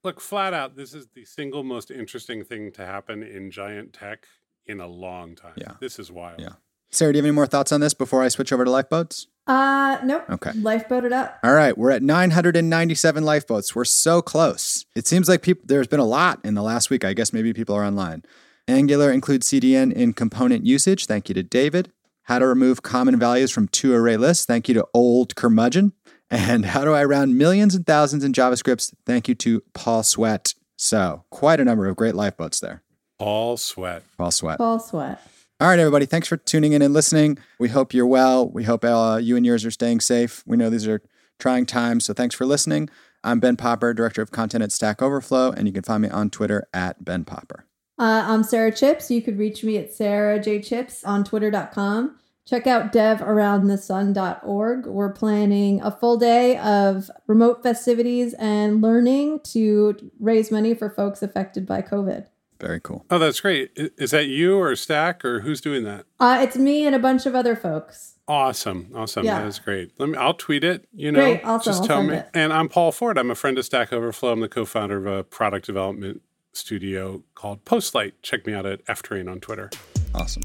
Look, 0.03 0.19
flat 0.21 0.53
out, 0.53 0.75
this 0.75 0.93
is 0.93 1.07
the 1.13 1.25
single 1.25 1.63
most 1.63 1.91
interesting 1.91 2.43
thing 2.43 2.71
to 2.73 2.85
happen 2.85 3.21
in 3.23 3.51
giant 3.51 3.93
tech 3.93 4.27
in 4.65 4.79
a 4.79 4.87
long 4.87 5.35
time. 5.35 5.53
Yeah. 5.55 5.73
This 5.79 5.99
is 5.99 6.11
wild. 6.11 6.39
Yeah. 6.39 6.53
Sara, 6.91 7.11
do 7.13 7.17
you 7.17 7.21
have 7.23 7.27
any 7.27 7.35
more 7.35 7.45
thoughts 7.47 7.71
on 7.71 7.81
this 7.81 7.93
before 7.93 8.23
I 8.23 8.27
switch 8.29 8.51
over 8.51 8.65
to 8.65 8.71
lifeboats? 8.71 9.27
Uh, 9.47 9.97
nope. 10.03 10.25
Okay. 10.29 10.51
Lifeboat 10.53 11.05
it 11.05 11.13
up. 11.13 11.39
All 11.43 11.53
right, 11.53 11.75
we're 11.77 11.91
at 11.91 12.03
997 12.03 13.23
lifeboats. 13.23 13.75
We're 13.75 13.85
so 13.85 14.21
close. 14.21 14.85
It 14.95 15.07
seems 15.07 15.27
like 15.27 15.41
people 15.41 15.63
there's 15.65 15.87
been 15.87 15.99
a 15.99 16.05
lot 16.05 16.39
in 16.43 16.53
the 16.55 16.61
last 16.63 16.89
week. 16.89 17.03
I 17.03 17.13
guess 17.13 17.33
maybe 17.33 17.53
people 17.53 17.75
are 17.75 17.83
online. 17.83 18.23
Angular 18.67 19.11
includes 19.11 19.47
CDN 19.49 19.91
in 19.91 20.13
component 20.13 20.65
usage. 20.65 21.05
Thank 21.07 21.29
you 21.29 21.35
to 21.35 21.43
David. 21.43 21.91
how 22.23 22.37
to 22.37 22.45
remove 22.45 22.83
common 22.83 23.17
values 23.17 23.49
from 23.49 23.67
two 23.67 23.93
array 23.95 24.15
lists. 24.17 24.45
Thank 24.45 24.67
you 24.67 24.75
to 24.75 24.87
Old 24.93 25.35
Curmudgeon. 25.35 25.93
And 26.31 26.63
how 26.63 26.85
do 26.85 26.93
I 26.93 27.03
round 27.05 27.39
millions 27.39 27.73
and 27.73 27.87
thousands 27.87 28.23
in 28.23 28.33
JavaScript? 28.33 28.93
Thank 29.03 29.27
you 29.27 29.33
to 29.33 29.63
Paul 29.73 30.03
Sweat. 30.03 30.53
So, 30.77 31.23
quite 31.31 31.59
a 31.59 31.65
number 31.65 31.87
of 31.87 31.95
great 31.95 32.13
lifeboats 32.13 32.59
there. 32.59 32.83
Paul 33.17 33.57
Sweat. 33.57 34.03
Paul 34.15 34.29
Sweat. 34.29 34.59
Paul 34.59 34.77
Sweat. 34.79 35.19
All 35.61 35.67
right, 35.67 35.77
everybody. 35.77 36.05
Thanks 36.05 36.29
for 36.29 36.37
tuning 36.37 36.71
in 36.71 36.81
and 36.81 36.93
listening. 36.93 37.37
We 37.59 37.67
hope 37.67 37.93
you're 37.93 38.07
well. 38.07 38.47
We 38.47 38.63
hope 38.63 38.85
uh, 38.85 39.19
you 39.21 39.35
and 39.35 39.45
yours 39.45 39.65
are 39.65 39.71
staying 39.71 39.99
safe. 39.99 40.41
We 40.47 40.55
know 40.55 40.69
these 40.69 40.87
are 40.87 41.01
trying 41.37 41.65
times. 41.65 42.05
So, 42.05 42.13
thanks 42.13 42.33
for 42.33 42.45
listening. 42.45 42.89
I'm 43.25 43.41
Ben 43.41 43.57
Popper, 43.57 43.93
Director 43.93 44.21
of 44.21 44.31
Content 44.31 44.63
at 44.63 44.71
Stack 44.71 45.01
Overflow, 45.01 45.51
and 45.51 45.67
you 45.67 45.73
can 45.73 45.83
find 45.83 46.03
me 46.03 46.07
on 46.07 46.29
Twitter 46.29 46.65
at 46.73 47.03
Ben 47.03 47.25
Popper. 47.25 47.65
Uh, 47.97 48.23
I'm 48.25 48.43
Sara 48.43 48.71
Chipps. 48.71 49.11
You 49.11 49.21
could 49.21 49.37
reach 49.37 49.61
me 49.61 49.75
at 49.75 49.91
sarajchipps 49.91 51.05
on 51.05 51.25
twitter.com. 51.25 52.17
Check 52.45 52.65
out 52.65 52.93
devaroundthesun.org. 52.93 54.85
We're 54.85 55.11
planning 55.11 55.81
a 55.81 55.91
full 55.91 56.15
day 56.15 56.57
of 56.57 57.11
remote 57.27 57.63
festivities 57.63 58.33
and 58.35 58.81
learning 58.81 59.41
to 59.51 60.09
raise 60.21 60.51
money 60.51 60.73
for 60.73 60.89
folks 60.89 61.21
affected 61.21 61.65
by 61.65 61.81
COVID. 61.81 62.27
Very 62.59 62.79
cool. 62.81 63.05
Oh, 63.09 63.17
that's 63.19 63.39
great. 63.39 63.71
Is 63.75 64.11
that 64.11 64.27
you 64.27 64.59
or 64.59 64.75
Stack 64.75 65.23
or 65.23 65.41
who's 65.41 65.61
doing 65.61 65.83
that? 65.85 66.05
Uh, 66.19 66.39
it's 66.41 66.57
me 66.57 66.85
and 66.85 66.93
a 66.93 66.99
bunch 66.99 67.25
of 67.25 67.33
other 67.35 67.55
folks. 67.55 68.15
Awesome. 68.27 68.91
Awesome. 68.93 69.25
Yeah. 69.25 69.39
That 69.39 69.47
is 69.47 69.59
great. 69.59 69.91
Let 69.97 70.09
me 70.09 70.17
I'll 70.17 70.33
tweet 70.33 70.63
it, 70.63 70.85
you 70.93 71.11
know. 71.11 71.19
Great. 71.19 71.43
Awesome. 71.43 71.71
Just 71.71 71.81
I'll 71.83 71.87
tell 71.87 71.97
send 71.99 72.09
me. 72.09 72.17
it. 72.17 72.29
And 72.33 72.51
I'm 72.53 72.67
Paul 72.69 72.91
Ford. 72.91 73.17
I'm 73.17 73.31
a 73.31 73.35
friend 73.35 73.57
of 73.57 73.65
Stack 73.65 73.91
Overflow. 73.93 74.33
I'm 74.33 74.39
the 74.41 74.49
co-founder 74.49 74.97
of 74.97 75.05
a 75.07 75.23
product 75.23 75.65
development 75.65 76.21
studio 76.51 77.23
called 77.33 77.63
Postlight. 77.65 78.13
Check 78.21 78.45
me 78.45 78.53
out 78.53 78.65
at 78.65 78.85
Ftrain 78.85 79.31
on 79.31 79.39
Twitter. 79.39 79.69
Awesome. 80.13 80.43